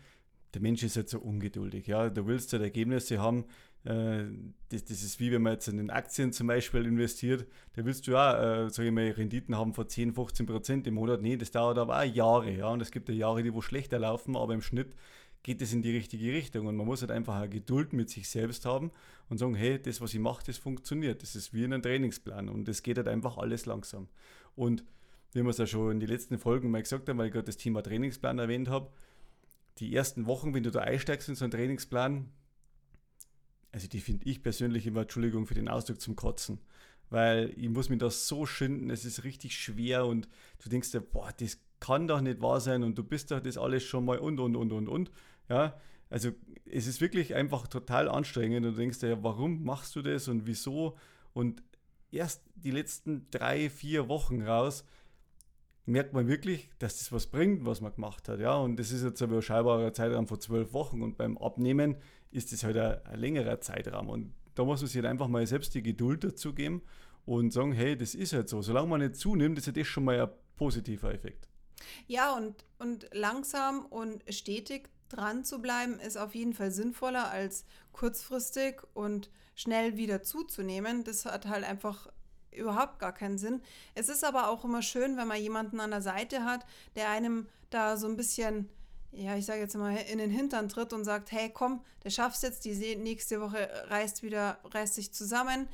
der 0.53 0.61
Mensch 0.61 0.83
ist 0.83 0.95
halt 0.95 1.09
so 1.09 1.19
ungeduldig. 1.19 1.87
Ja? 1.87 2.09
Du 2.09 2.25
willst 2.27 2.51
halt 2.53 2.63
Ergebnisse 2.63 3.19
haben, 3.19 3.45
äh, 3.85 4.23
das, 4.69 4.85
das, 4.85 5.03
ist 5.03 5.19
wie 5.19 5.31
wenn 5.31 5.41
man 5.41 5.53
jetzt 5.53 5.67
in 5.67 5.77
den 5.77 5.89
Aktien 5.89 6.33
zum 6.33 6.47
Beispiel 6.47 6.85
investiert, 6.85 7.45
da 7.73 7.85
willst 7.85 8.07
du 8.07 8.11
ja, 8.11 8.65
äh, 8.65 8.69
sage 8.69 8.89
ich 8.89 8.93
mal, 8.93 9.09
Renditen 9.11 9.55
haben 9.55 9.73
von 9.73 9.87
10, 9.87 10.13
15 10.13 10.45
Prozent 10.45 10.87
im 10.87 10.95
Monat. 10.95 11.21
Nee, 11.21 11.37
das 11.37 11.51
dauert 11.51 11.77
aber 11.77 11.99
auch 11.99 12.03
Jahre. 12.03 12.51
Ja? 12.51 12.69
Und 12.69 12.81
es 12.81 12.91
gibt 12.91 13.09
ja 13.09 13.15
Jahre, 13.15 13.43
die 13.43 13.53
wo 13.53 13.61
schlechter 13.61 13.99
laufen, 13.99 14.35
aber 14.35 14.53
im 14.53 14.61
Schnitt 14.61 14.95
geht 15.43 15.61
es 15.61 15.71
in 15.71 15.81
die 15.81 15.95
richtige 15.95 16.33
Richtung. 16.33 16.67
Und 16.67 16.75
man 16.75 16.85
muss 16.85 17.01
halt 17.01 17.11
einfach 17.11 17.35
eine 17.35 17.49
Geduld 17.49 17.93
mit 17.93 18.09
sich 18.09 18.29
selbst 18.29 18.65
haben 18.65 18.91
und 19.29 19.37
sagen, 19.37 19.55
hey, 19.55 19.81
das, 19.81 20.01
was 20.01 20.13
ich 20.13 20.19
mache, 20.19 20.43
das 20.45 20.57
funktioniert. 20.57 21.21
Das 21.21 21.35
ist 21.35 21.53
wie 21.53 21.63
in 21.63 21.73
einem 21.73 21.83
Trainingsplan 21.83 22.49
und 22.49 22.67
es 22.67 22.83
geht 22.83 22.97
halt 22.97 23.07
einfach 23.07 23.37
alles 23.37 23.65
langsam. 23.65 24.09
Und 24.55 24.83
wie 25.31 25.43
wir 25.43 25.49
es 25.49 25.57
ja 25.57 25.67
schon 25.67 25.91
in 25.91 25.99
den 25.99 26.09
letzten 26.09 26.37
Folgen 26.39 26.71
mal 26.71 26.81
gesagt 26.81 27.07
haben, 27.07 27.17
weil 27.17 27.27
ich 27.27 27.33
gerade 27.33 27.45
das 27.45 27.57
Thema 27.57 27.81
Trainingsplan 27.81 28.39
erwähnt 28.39 28.67
habe, 28.67 28.91
die 29.79 29.95
ersten 29.95 30.25
Wochen, 30.25 30.53
wenn 30.53 30.63
du 30.63 30.71
da 30.71 30.79
einsteigst 30.79 31.29
in 31.29 31.35
so 31.35 31.45
einen 31.45 31.51
Trainingsplan, 31.51 32.29
also 33.71 33.87
die 33.87 34.01
finde 34.01 34.27
ich 34.27 34.43
persönlich 34.43 34.85
immer, 34.87 35.01
Entschuldigung 35.01 35.45
für 35.45 35.53
den 35.53 35.69
Ausdruck, 35.69 36.01
zum 36.01 36.15
Kotzen. 36.15 36.59
Weil 37.09 37.53
ich 37.55 37.69
muss 37.69 37.89
mir 37.89 37.97
das 37.97 38.27
so 38.27 38.45
schinden, 38.45 38.89
es 38.89 39.05
ist 39.05 39.23
richtig 39.23 39.57
schwer 39.57 40.05
und 40.05 40.27
du 40.63 40.69
denkst 40.69 40.91
dir, 40.91 41.01
boah, 41.01 41.31
das 41.37 41.59
kann 41.79 42.07
doch 42.07 42.21
nicht 42.21 42.41
wahr 42.41 42.59
sein 42.59 42.83
und 42.83 42.97
du 42.97 43.03
bist 43.03 43.31
doch 43.31 43.39
das 43.39 43.57
alles 43.57 43.83
schon 43.83 44.05
mal 44.05 44.19
und, 44.19 44.39
und, 44.39 44.55
und, 44.55 44.71
und, 44.71 44.87
und. 44.87 45.11
Ja, 45.47 45.79
also 46.09 46.31
es 46.65 46.87
ist 46.87 47.01
wirklich 47.01 47.35
einfach 47.35 47.67
total 47.67 48.09
anstrengend 48.09 48.65
und 48.65 48.73
du 48.73 48.79
denkst 48.79 48.99
dir, 48.99 49.23
warum 49.23 49.63
machst 49.63 49.95
du 49.95 50.01
das 50.01 50.27
und 50.27 50.45
wieso? 50.45 50.97
Und 51.33 51.63
erst 52.11 52.43
die 52.55 52.71
letzten 52.71 53.29
drei, 53.31 53.69
vier 53.69 54.07
Wochen 54.07 54.41
raus 54.41 54.85
merkt 55.89 56.13
man 56.13 56.27
wirklich, 56.27 56.69
dass 56.79 56.97
das 56.97 57.11
was 57.11 57.27
bringt, 57.27 57.65
was 57.65 57.81
man 57.81 57.93
gemacht 57.93 58.27
hat. 58.29 58.39
Ja, 58.39 58.55
und 58.55 58.77
das 58.77 58.91
ist 58.91 59.03
jetzt 59.03 59.21
aber 59.21 59.39
ein 59.39 59.93
Zeitraum 59.93 60.27
von 60.27 60.39
zwölf 60.39 60.73
Wochen 60.73 61.01
und 61.01 61.17
beim 61.17 61.37
Abnehmen 61.37 61.97
ist 62.31 62.51
das 62.51 62.63
halt 62.63 62.77
ein, 62.77 63.05
ein 63.05 63.19
längerer 63.19 63.59
Zeitraum. 63.59 64.09
Und 64.09 64.33
da 64.55 64.63
muss 64.63 64.81
man 64.81 64.87
sich 64.87 64.97
halt 64.97 65.07
einfach 65.07 65.27
mal 65.27 65.45
selbst 65.45 65.73
die 65.73 65.83
Geduld 65.83 66.23
dazu 66.23 66.53
geben 66.53 66.81
und 67.25 67.51
sagen, 67.51 67.71
hey, 67.71 67.97
das 67.97 68.15
ist 68.15 68.33
halt 68.33 68.49
so. 68.49 68.61
Solange 68.61 68.87
man 68.87 69.01
nicht 69.01 69.15
zunimmt, 69.15 69.57
ist 69.57 69.75
das 69.75 69.87
schon 69.87 70.05
mal 70.05 70.19
ein 70.19 70.29
positiver 70.55 71.13
Effekt. 71.13 71.47
Ja, 72.07 72.35
und, 72.35 72.65
und 72.77 73.09
langsam 73.13 73.85
und 73.85 74.23
stetig 74.29 74.89
dran 75.09 75.43
zu 75.43 75.59
bleiben, 75.59 75.99
ist 75.99 76.17
auf 76.17 76.35
jeden 76.35 76.53
Fall 76.53 76.71
sinnvoller 76.71 77.31
als 77.31 77.65
kurzfristig 77.93 78.81
und 78.93 79.31
schnell 79.55 79.97
wieder 79.97 80.21
zuzunehmen. 80.21 81.03
Das 81.03 81.25
hat 81.25 81.47
halt 81.47 81.63
einfach 81.63 82.07
überhaupt 82.51 82.99
gar 82.99 83.13
keinen 83.13 83.37
Sinn. 83.37 83.61
Es 83.95 84.09
ist 84.09 84.23
aber 84.23 84.49
auch 84.49 84.63
immer 84.63 84.81
schön, 84.81 85.17
wenn 85.17 85.27
man 85.27 85.41
jemanden 85.41 85.79
an 85.79 85.91
der 85.91 86.01
Seite 86.01 86.43
hat, 86.43 86.65
der 86.95 87.09
einem 87.09 87.47
da 87.69 87.97
so 87.97 88.07
ein 88.07 88.15
bisschen, 88.15 88.69
ja, 89.11 89.35
ich 89.35 89.45
sage 89.45 89.59
jetzt 89.59 89.75
mal, 89.75 89.95
in 89.95 90.17
den 90.17 90.31
Hintern 90.31 90.69
tritt 90.69 90.93
und 90.93 91.05
sagt, 91.05 91.31
hey, 91.31 91.49
komm, 91.49 91.83
der 92.03 92.09
schaffst 92.09 92.43
jetzt, 92.43 92.65
die 92.65 92.95
nächste 92.95 93.41
Woche 93.41 93.69
reißt 93.87 94.23
wieder, 94.23 94.59
reißt 94.65 94.95
sich 94.95 95.13
zusammen. 95.13 95.67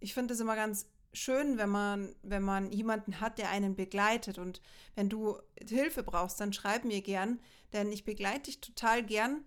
Ich 0.00 0.14
finde 0.14 0.34
es 0.34 0.40
immer 0.40 0.56
ganz 0.56 0.86
schön, 1.12 1.58
wenn 1.58 1.68
man, 1.68 2.14
wenn 2.22 2.42
man 2.42 2.70
jemanden 2.72 3.20
hat, 3.20 3.38
der 3.38 3.50
einen 3.50 3.76
begleitet. 3.76 4.38
Und 4.38 4.60
wenn 4.94 5.08
du 5.08 5.38
Hilfe 5.68 6.02
brauchst, 6.02 6.40
dann 6.40 6.52
schreib 6.52 6.84
mir 6.84 7.02
gern, 7.02 7.40
denn 7.72 7.92
ich 7.92 8.04
begleite 8.04 8.42
dich 8.42 8.60
total 8.60 9.02
gern 9.02 9.44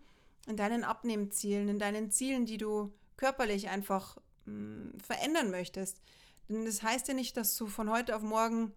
in 0.47 0.57
deinen 0.57 0.83
Abnehmzielen, 0.83 1.69
in 1.69 1.79
deinen 1.79 2.11
Zielen, 2.11 2.45
die 2.45 2.57
du 2.57 2.93
körperlich 3.17 3.69
einfach 3.69 4.17
mh, 4.45 4.91
hm, 4.91 4.99
verändern 4.99 5.51
möchtest. 5.51 6.01
Denn 6.49 6.65
das 6.65 6.83
heißt 6.83 7.07
ja 7.07 7.13
nicht, 7.13 7.37
dass 7.37 7.55
du 7.57 7.67
von 7.67 7.89
heute 7.89 8.15
auf 8.15 8.21
morgen 8.21 8.73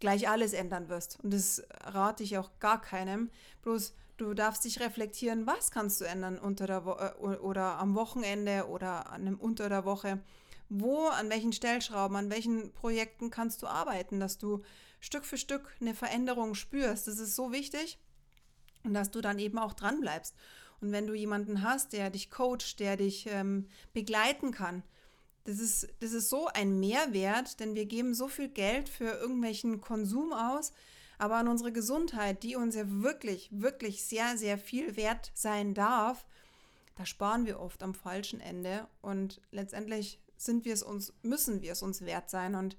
gleich 0.00 0.28
alles 0.28 0.52
ändern 0.52 0.88
wirst. 0.88 1.18
Und 1.22 1.32
das 1.32 1.62
rate 1.82 2.22
ich 2.22 2.38
auch 2.38 2.50
gar 2.58 2.80
keinem. 2.80 3.30
Bloß 3.62 3.94
du 4.16 4.34
darfst 4.34 4.64
dich 4.64 4.80
reflektieren, 4.80 5.46
was 5.46 5.70
kannst 5.70 6.00
du 6.00 6.04
ändern 6.04 6.38
unter 6.38 6.66
der 6.66 6.84
Wo 6.84 6.92
äh, 6.92 7.36
oder 7.36 7.78
am 7.78 7.94
Wochenende 7.94 8.66
oder 8.68 9.10
an 9.10 9.22
einem, 9.22 9.38
unter 9.38 9.68
der 9.68 9.84
Woche. 9.84 10.20
Wo, 10.68 11.08
an 11.08 11.30
welchen 11.30 11.52
Stellschrauben, 11.52 12.16
an 12.16 12.30
welchen 12.30 12.72
Projekten 12.72 13.30
kannst 13.30 13.62
du 13.62 13.66
arbeiten, 13.66 14.20
dass 14.20 14.38
du 14.38 14.62
Stück 15.00 15.24
für 15.24 15.38
Stück 15.38 15.74
eine 15.80 15.94
Veränderung 15.94 16.54
spürst. 16.54 17.08
Das 17.08 17.18
ist 17.18 17.34
so 17.34 17.52
wichtig 17.52 17.98
und 18.84 18.94
dass 18.94 19.10
du 19.10 19.20
dann 19.20 19.38
eben 19.38 19.58
auch 19.58 19.72
dran 19.72 20.00
bleibst. 20.00 20.36
Und 20.80 20.92
wenn 20.92 21.06
du 21.06 21.14
jemanden 21.14 21.62
hast, 21.62 21.92
der 21.92 22.10
dich 22.10 22.30
coacht, 22.30 22.78
der 22.78 22.96
dich 22.96 23.26
ähm, 23.26 23.66
begleiten 23.92 24.52
kann, 24.52 24.82
das 25.44 25.58
ist, 25.58 25.88
das 26.00 26.12
ist 26.12 26.28
so 26.28 26.48
ein 26.48 26.78
Mehrwert, 26.78 27.60
denn 27.60 27.74
wir 27.74 27.86
geben 27.86 28.14
so 28.14 28.28
viel 28.28 28.48
Geld 28.48 28.88
für 28.88 29.04
irgendwelchen 29.04 29.80
Konsum 29.80 30.32
aus, 30.32 30.72
aber 31.18 31.36
an 31.36 31.48
unsere 31.48 31.72
Gesundheit, 31.72 32.42
die 32.42 32.56
uns 32.56 32.74
ja 32.74 32.84
wirklich, 32.86 33.48
wirklich 33.52 34.04
sehr, 34.04 34.36
sehr 34.36 34.58
viel 34.58 34.96
wert 34.96 35.32
sein 35.34 35.74
darf, 35.74 36.26
da 36.96 37.06
sparen 37.06 37.46
wir 37.46 37.60
oft 37.60 37.82
am 37.82 37.94
falschen 37.94 38.40
Ende 38.40 38.86
und 39.00 39.40
letztendlich 39.50 40.20
sind 40.36 40.64
wir 40.64 40.74
es 40.74 40.82
uns, 40.82 41.12
müssen 41.22 41.62
wir 41.62 41.72
es 41.72 41.82
uns 41.82 42.02
wert 42.02 42.30
sein 42.30 42.54
und 42.54 42.76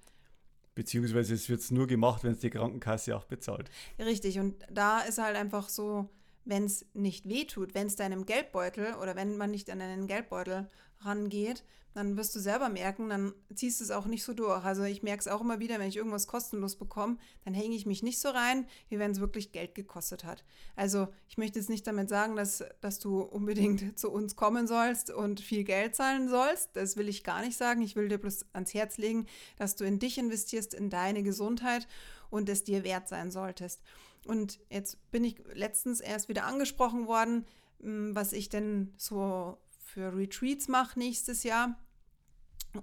Beziehungsweise 0.73 1.33
es 1.33 1.49
wird 1.49 1.69
nur 1.71 1.85
gemacht, 1.85 2.23
wenn 2.23 2.31
es 2.31 2.39
die 2.39 2.49
Krankenkasse 2.49 3.15
auch 3.15 3.25
bezahlt. 3.25 3.69
Richtig, 3.99 4.39
und 4.39 4.55
da 4.71 5.01
ist 5.01 5.17
halt 5.17 5.35
einfach 5.35 5.67
so, 5.67 6.09
wenn 6.45 6.65
es 6.65 6.85
nicht 6.93 7.27
wehtut, 7.27 7.73
wenn 7.73 7.87
es 7.87 7.95
deinem 7.95 8.25
Geldbeutel 8.25 8.95
oder 8.95 9.15
wenn 9.15 9.37
man 9.37 9.51
nicht 9.51 9.69
an 9.69 9.81
einen 9.81 10.07
Geldbeutel 10.07 10.69
rangeht, 10.99 11.63
dann 11.93 12.15
wirst 12.15 12.33
du 12.35 12.39
selber 12.39 12.69
merken, 12.69 13.09
dann 13.09 13.33
ziehst 13.53 13.79
du 13.79 13.83
es 13.83 13.91
auch 13.91 14.05
nicht 14.05 14.23
so 14.23 14.33
durch. 14.33 14.63
Also 14.63 14.83
ich 14.83 15.03
merke 15.03 15.19
es 15.19 15.27
auch 15.27 15.41
immer 15.41 15.59
wieder, 15.59 15.77
wenn 15.77 15.89
ich 15.89 15.97
irgendwas 15.97 16.25
kostenlos 16.27 16.77
bekomme, 16.77 17.17
dann 17.43 17.53
hänge 17.53 17.75
ich 17.75 17.85
mich 17.85 18.01
nicht 18.01 18.19
so 18.19 18.29
rein, 18.29 18.65
wie 18.87 18.97
wenn 18.97 19.11
es 19.11 19.19
wirklich 19.19 19.51
Geld 19.51 19.75
gekostet 19.75 20.23
hat. 20.23 20.45
Also 20.75 21.09
ich 21.27 21.37
möchte 21.37 21.59
jetzt 21.59 21.69
nicht 21.69 21.85
damit 21.85 22.07
sagen, 22.07 22.35
dass, 22.35 22.63
dass 22.79 22.99
du 22.99 23.21
unbedingt 23.21 23.99
zu 23.99 24.09
uns 24.09 24.35
kommen 24.35 24.67
sollst 24.67 25.09
und 25.11 25.41
viel 25.41 25.65
Geld 25.65 25.95
zahlen 25.95 26.29
sollst. 26.29 26.69
Das 26.73 26.95
will 26.95 27.09
ich 27.09 27.23
gar 27.23 27.41
nicht 27.41 27.57
sagen. 27.57 27.81
Ich 27.81 27.95
will 27.95 28.07
dir 28.07 28.19
bloß 28.19 28.45
ans 28.53 28.73
Herz 28.73 28.97
legen, 28.97 29.25
dass 29.57 29.75
du 29.75 29.83
in 29.83 29.99
dich 29.99 30.17
investierst, 30.17 30.73
in 30.73 30.89
deine 30.89 31.23
Gesundheit 31.23 31.87
und 32.29 32.47
es 32.47 32.63
dir 32.63 32.85
wert 32.85 33.09
sein 33.09 33.31
solltest. 33.31 33.81
Und 34.25 34.59
jetzt 34.69 34.97
bin 35.11 35.23
ich 35.23 35.41
letztens 35.53 35.99
erst 35.99 36.29
wieder 36.29 36.45
angesprochen 36.45 37.07
worden, 37.07 37.45
hm, 37.81 38.15
was 38.15 38.33
ich 38.33 38.49
denn 38.49 38.93
so 38.97 39.57
für 39.79 40.15
Retreats 40.15 40.67
mache 40.67 40.97
nächstes 40.97 41.43
Jahr. 41.43 41.77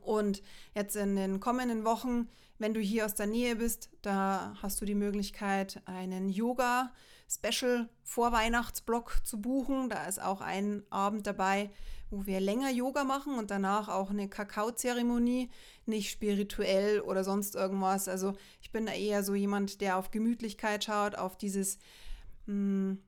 Und 0.00 0.42
jetzt 0.74 0.96
in 0.96 1.16
den 1.16 1.40
kommenden 1.40 1.84
Wochen, 1.84 2.28
wenn 2.58 2.74
du 2.74 2.80
hier 2.80 3.06
aus 3.06 3.14
der 3.14 3.26
Nähe 3.26 3.56
bist, 3.56 3.88
da 4.02 4.54
hast 4.60 4.80
du 4.80 4.84
die 4.84 4.94
Möglichkeit, 4.94 5.80
einen 5.86 6.28
Yoga 6.28 6.92
Special 7.30 7.88
Vorweihnachtsblock 8.04 9.20
zu 9.24 9.40
buchen. 9.40 9.88
Da 9.88 10.06
ist 10.06 10.20
auch 10.20 10.40
ein 10.40 10.82
Abend 10.90 11.26
dabei, 11.26 11.70
wo 12.10 12.26
wir 12.26 12.40
länger 12.40 12.70
Yoga 12.70 13.04
machen 13.04 13.38
und 13.38 13.50
danach 13.50 13.88
auch 13.88 14.10
eine 14.10 14.28
Kakaozeremonie, 14.28 15.50
nicht 15.86 16.10
spirituell 16.10 17.00
oder 17.00 17.24
sonst 17.24 17.54
irgendwas. 17.54 18.08
Also 18.08 18.34
ich 18.60 18.72
bin 18.72 18.86
da 18.86 18.92
eher 18.92 19.22
so 19.22 19.34
jemand, 19.34 19.80
der 19.80 19.96
auf 19.96 20.10
Gemütlichkeit 20.10 20.84
schaut, 20.84 21.16
auf 21.16 21.36
dieses 21.36 21.78
mh, 22.46 22.52
hm, 22.54 22.98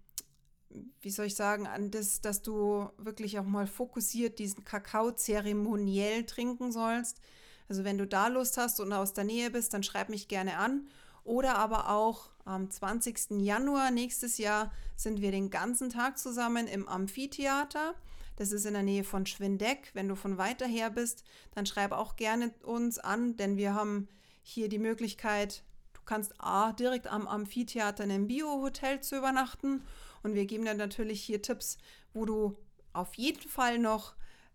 wie 1.00 1.10
soll 1.10 1.26
ich 1.26 1.34
sagen, 1.34 1.66
an 1.66 1.90
das, 1.90 2.20
dass 2.20 2.42
du 2.42 2.88
wirklich 2.96 3.38
auch 3.38 3.44
mal 3.44 3.66
fokussiert 3.66 4.38
diesen 4.38 4.64
Kakao 4.64 5.10
zeremoniell 5.10 6.24
trinken 6.24 6.72
sollst. 6.72 7.20
Also 7.68 7.84
wenn 7.84 7.98
du 7.98 8.06
da 8.06 8.28
Lust 8.28 8.56
hast 8.56 8.80
und 8.80 8.92
aus 8.92 9.12
der 9.12 9.24
Nähe 9.24 9.50
bist, 9.50 9.74
dann 9.74 9.82
schreib 9.82 10.08
mich 10.08 10.28
gerne 10.28 10.58
an. 10.58 10.88
Oder 11.24 11.56
aber 11.56 11.90
auch 11.90 12.30
am 12.44 12.70
20. 12.70 13.40
Januar 13.40 13.90
nächstes 13.90 14.38
Jahr 14.38 14.72
sind 14.96 15.20
wir 15.20 15.30
den 15.30 15.50
ganzen 15.50 15.90
Tag 15.90 16.18
zusammen 16.18 16.66
im 16.66 16.88
Amphitheater. 16.88 17.94
Das 18.40 18.52
ist 18.52 18.64
in 18.64 18.72
der 18.72 18.82
Nähe 18.82 19.04
von 19.04 19.26
Schwindeck. 19.26 19.90
Wenn 19.92 20.08
du 20.08 20.14
von 20.14 20.38
weiter 20.38 20.66
her 20.66 20.88
bist, 20.88 21.24
dann 21.54 21.66
schreib 21.66 21.92
auch 21.92 22.16
gerne 22.16 22.54
uns 22.62 22.98
an, 22.98 23.36
denn 23.36 23.58
wir 23.58 23.74
haben 23.74 24.08
hier 24.40 24.70
die 24.70 24.78
Möglichkeit, 24.78 25.62
du 25.92 26.00
kannst 26.06 26.32
A, 26.38 26.72
direkt 26.72 27.06
am 27.06 27.28
Amphitheater 27.28 28.02
in 28.02 28.10
einem 28.10 28.28
Bio-Hotel 28.28 29.02
zu 29.02 29.18
übernachten 29.18 29.82
und 30.22 30.32
wir 30.32 30.46
geben 30.46 30.64
dann 30.64 30.78
natürlich 30.78 31.20
hier 31.20 31.42
Tipps, 31.42 31.76
wo 32.14 32.24
du 32.24 32.56
auf 32.94 33.12
jeden 33.16 33.46
Fall 33.46 33.78
noch 33.78 34.14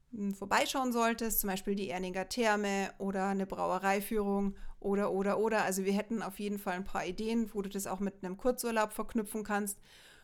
hm, 0.09 0.33
vorbeischauen 0.33 0.91
solltest, 0.91 1.41
zum 1.41 1.51
Beispiel 1.51 1.75
die 1.75 1.91
Erninger 1.91 2.27
Therme 2.27 2.91
oder 2.97 3.27
eine 3.27 3.45
Brauereiführung 3.45 4.55
oder, 4.79 5.11
oder, 5.11 5.37
oder. 5.37 5.63
Also 5.63 5.85
wir 5.85 5.93
hätten 5.93 6.23
auf 6.23 6.39
jeden 6.39 6.57
Fall 6.57 6.73
ein 6.73 6.85
paar 6.85 7.05
Ideen, 7.05 7.53
wo 7.53 7.61
du 7.61 7.69
das 7.69 7.85
auch 7.85 7.99
mit 7.99 8.23
einem 8.23 8.35
Kurzurlaub 8.35 8.93
verknüpfen 8.93 9.43
kannst 9.43 9.77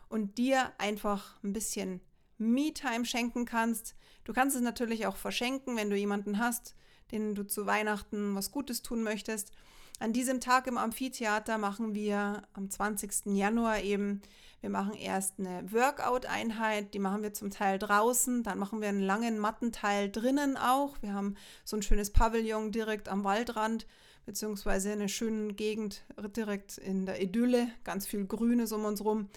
und 0.09 0.39
dir 0.39 0.71
einfach 0.79 1.37
ein 1.43 1.53
bisschen 1.53 2.01
Me-Time 2.41 3.05
schenken 3.05 3.45
kannst. 3.45 3.95
Du 4.23 4.33
kannst 4.33 4.55
es 4.55 4.61
natürlich 4.61 5.07
auch 5.07 5.15
verschenken, 5.15 5.77
wenn 5.77 5.89
du 5.89 5.95
jemanden 5.95 6.39
hast, 6.39 6.75
den 7.11 7.35
du 7.35 7.43
zu 7.45 7.65
Weihnachten 7.65 8.35
was 8.35 8.51
Gutes 8.51 8.81
tun 8.81 9.03
möchtest. 9.03 9.51
An 9.99 10.13
diesem 10.13 10.39
Tag 10.39 10.65
im 10.65 10.77
Amphitheater 10.77 11.59
machen 11.59 11.93
wir 11.93 12.41
am 12.53 12.69
20. 12.69 13.35
Januar 13.35 13.81
eben, 13.81 14.21
wir 14.59 14.71
machen 14.71 14.93
erst 14.93 15.39
eine 15.39 15.71
Workout-Einheit, 15.71 16.93
die 16.95 16.99
machen 16.99 17.21
wir 17.21 17.33
zum 17.33 17.51
Teil 17.51 17.77
draußen, 17.77 18.41
dann 18.41 18.57
machen 18.57 18.81
wir 18.81 18.89
einen 18.89 19.01
langen 19.01 19.37
Mattenteil 19.37 20.09
drinnen 20.09 20.57
auch. 20.57 20.99
Wir 21.01 21.13
haben 21.13 21.35
so 21.63 21.77
ein 21.77 21.83
schönes 21.83 22.11
Pavillon 22.11 22.71
direkt 22.71 23.09
am 23.09 23.23
Waldrand, 23.23 23.85
beziehungsweise 24.25 24.91
eine 24.91 25.09
schöne 25.09 25.53
Gegend 25.53 26.03
direkt 26.35 26.79
in 26.79 27.05
der 27.05 27.21
Idylle, 27.21 27.67
ganz 27.83 28.07
viel 28.07 28.25
Grünes 28.25 28.71
um 28.71 28.85
uns 28.85 29.03
rum. 29.03 29.29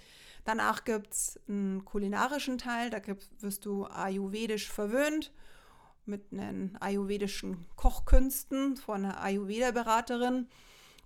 Danach 0.45 0.85
gibt 0.85 1.13
es 1.15 1.41
einen 1.49 1.85
kulinarischen 1.85 2.59
Teil, 2.59 2.91
da 2.91 3.01
wirst 3.41 3.65
du 3.65 3.87
ayurvedisch 3.87 4.71
verwöhnt 4.71 5.33
mit 6.07 6.33
einen 6.33 6.77
ayurvedischen 6.81 7.67
Kochkünsten 7.77 8.77
von 8.77 9.05
einer 9.05 9.23
Ayurveda-Beraterin. 9.23 10.49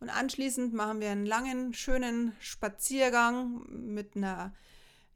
Und 0.01 0.11
anschließend 0.11 0.75
machen 0.75 1.01
wir 1.01 1.11
einen 1.11 1.27
langen, 1.27 1.73
schönen 1.73 2.33
Spaziergang 2.41 3.65
mit 3.69 4.17
einer, 4.17 4.55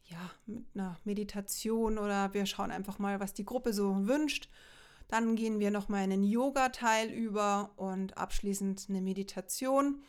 ja, 0.04 0.30
mit 0.46 0.66
einer 0.74 0.98
Meditation 1.04 1.98
oder 1.98 2.32
wir 2.34 2.46
schauen 2.46 2.70
einfach 2.70 2.98
mal, 2.98 3.20
was 3.20 3.34
die 3.34 3.44
Gruppe 3.44 3.72
so 3.72 4.06
wünscht. 4.06 4.48
Dann 5.08 5.36
gehen 5.36 5.60
wir 5.60 5.70
nochmal 5.70 6.04
in 6.04 6.12
einen 6.12 6.24
Yoga-Teil 6.24 7.10
über 7.10 7.72
und 7.76 8.16
abschließend 8.16 8.86
eine 8.88 9.00
Meditation. 9.00 10.02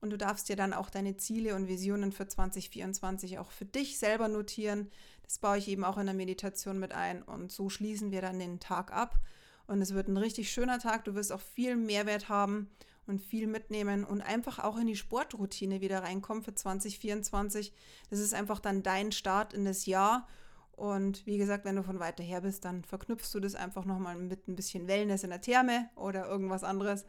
Und 0.00 0.10
du 0.10 0.18
darfst 0.18 0.48
dir 0.48 0.56
dann 0.56 0.72
auch 0.72 0.90
deine 0.90 1.16
Ziele 1.16 1.54
und 1.54 1.68
Visionen 1.68 2.12
für 2.12 2.26
2024 2.26 3.38
auch 3.38 3.50
für 3.50 3.64
dich 3.64 3.98
selber 3.98 4.28
notieren. 4.28 4.90
Das 5.22 5.38
baue 5.38 5.58
ich 5.58 5.68
eben 5.68 5.84
auch 5.84 5.98
in 5.98 6.06
der 6.06 6.14
Meditation 6.14 6.78
mit 6.78 6.92
ein. 6.92 7.22
Und 7.22 7.50
so 7.50 7.70
schließen 7.70 8.10
wir 8.10 8.20
dann 8.20 8.38
den 8.38 8.60
Tag 8.60 8.92
ab. 8.92 9.18
Und 9.66 9.82
es 9.82 9.94
wird 9.94 10.08
ein 10.08 10.16
richtig 10.16 10.52
schöner 10.52 10.78
Tag. 10.78 11.04
Du 11.04 11.14
wirst 11.14 11.32
auch 11.32 11.40
viel 11.40 11.76
Mehrwert 11.76 12.28
haben 12.28 12.70
und 13.06 13.20
viel 13.20 13.46
mitnehmen 13.46 14.04
und 14.04 14.20
einfach 14.20 14.58
auch 14.58 14.76
in 14.76 14.86
die 14.86 14.96
Sportroutine 14.96 15.80
wieder 15.80 16.02
reinkommen 16.02 16.42
für 16.42 16.54
2024. 16.54 17.72
Das 18.10 18.18
ist 18.18 18.34
einfach 18.34 18.60
dann 18.60 18.82
dein 18.82 19.12
Start 19.12 19.54
in 19.54 19.64
das 19.64 19.86
Jahr. 19.86 20.28
Und 20.72 21.24
wie 21.24 21.38
gesagt, 21.38 21.64
wenn 21.64 21.76
du 21.76 21.82
von 21.82 22.00
weiter 22.00 22.22
her 22.22 22.42
bist, 22.42 22.64
dann 22.64 22.84
verknüpfst 22.84 23.32
du 23.32 23.40
das 23.40 23.54
einfach 23.54 23.84
nochmal 23.84 24.16
mit 24.16 24.46
ein 24.46 24.56
bisschen 24.56 24.86
Wellness 24.88 25.24
in 25.24 25.30
der 25.30 25.40
Therme 25.40 25.88
oder 25.96 26.26
irgendwas 26.26 26.64
anderes. 26.64 27.06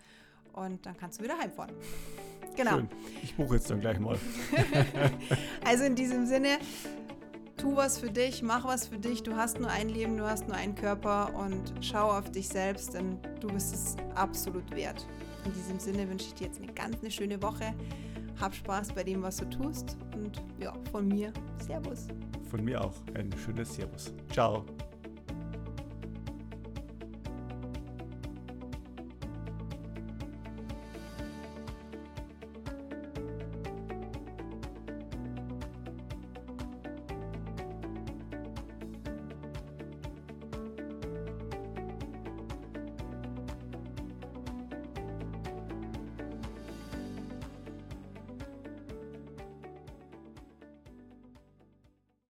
Und 0.54 0.86
dann 0.86 0.96
kannst 0.98 1.20
du 1.20 1.24
wieder 1.24 1.38
heimfahren. 1.38 1.76
Genau. 2.58 2.72
Schön. 2.72 2.90
Ich 3.24 3.36
buche 3.36 3.56
jetzt 3.56 3.70
dann 3.70 3.80
gleich 3.80 4.00
mal. 4.00 4.18
also 5.66 5.84
in 5.84 5.96
diesem 5.96 6.26
Sinne, 6.26 6.58
tu 7.56 7.76
was 7.76 8.00
für 8.00 8.10
dich, 8.10 8.42
mach 8.42 8.66
was 8.66 8.88
für 8.88 8.98
dich. 8.98 9.22
Du 9.22 9.36
hast 9.36 9.60
nur 9.60 9.70
ein 9.70 9.90
Leben, 9.90 10.18
du 10.18 10.28
hast 10.28 10.48
nur 10.48 10.58
einen 10.58 10.74
Körper 10.74 11.34
und 11.36 11.74
schau 11.82 12.10
auf 12.12 12.32
dich 12.32 12.48
selbst, 12.48 12.96
denn 12.96 13.20
du 13.40 13.48
bist 13.48 13.74
es 13.74 13.96
absolut 14.16 14.70
wert. 14.76 15.08
In 15.46 15.54
diesem 15.54 15.80
Sinne 15.80 16.10
wünsche 16.10 16.26
ich 16.28 16.34
dir 16.34 16.48
jetzt 16.48 16.62
eine 16.62 16.74
ganz 16.74 17.00
eine 17.00 17.12
schöne 17.12 17.42
Woche. 17.42 17.74
Hab 18.42 18.54
Spaß 18.54 18.94
bei 18.94 19.04
dem, 19.04 19.22
was 19.22 19.38
du 19.38 19.46
tust. 19.46 19.96
Und 20.16 20.42
ja, 20.60 20.74
von 20.92 21.08
mir, 21.08 21.32
Servus. 21.60 22.08
Von 22.50 22.66
mir 22.66 22.84
auch 22.84 22.94
ein 23.14 23.30
schönes 23.46 23.74
Servus. 23.74 24.14
Ciao. 24.32 24.66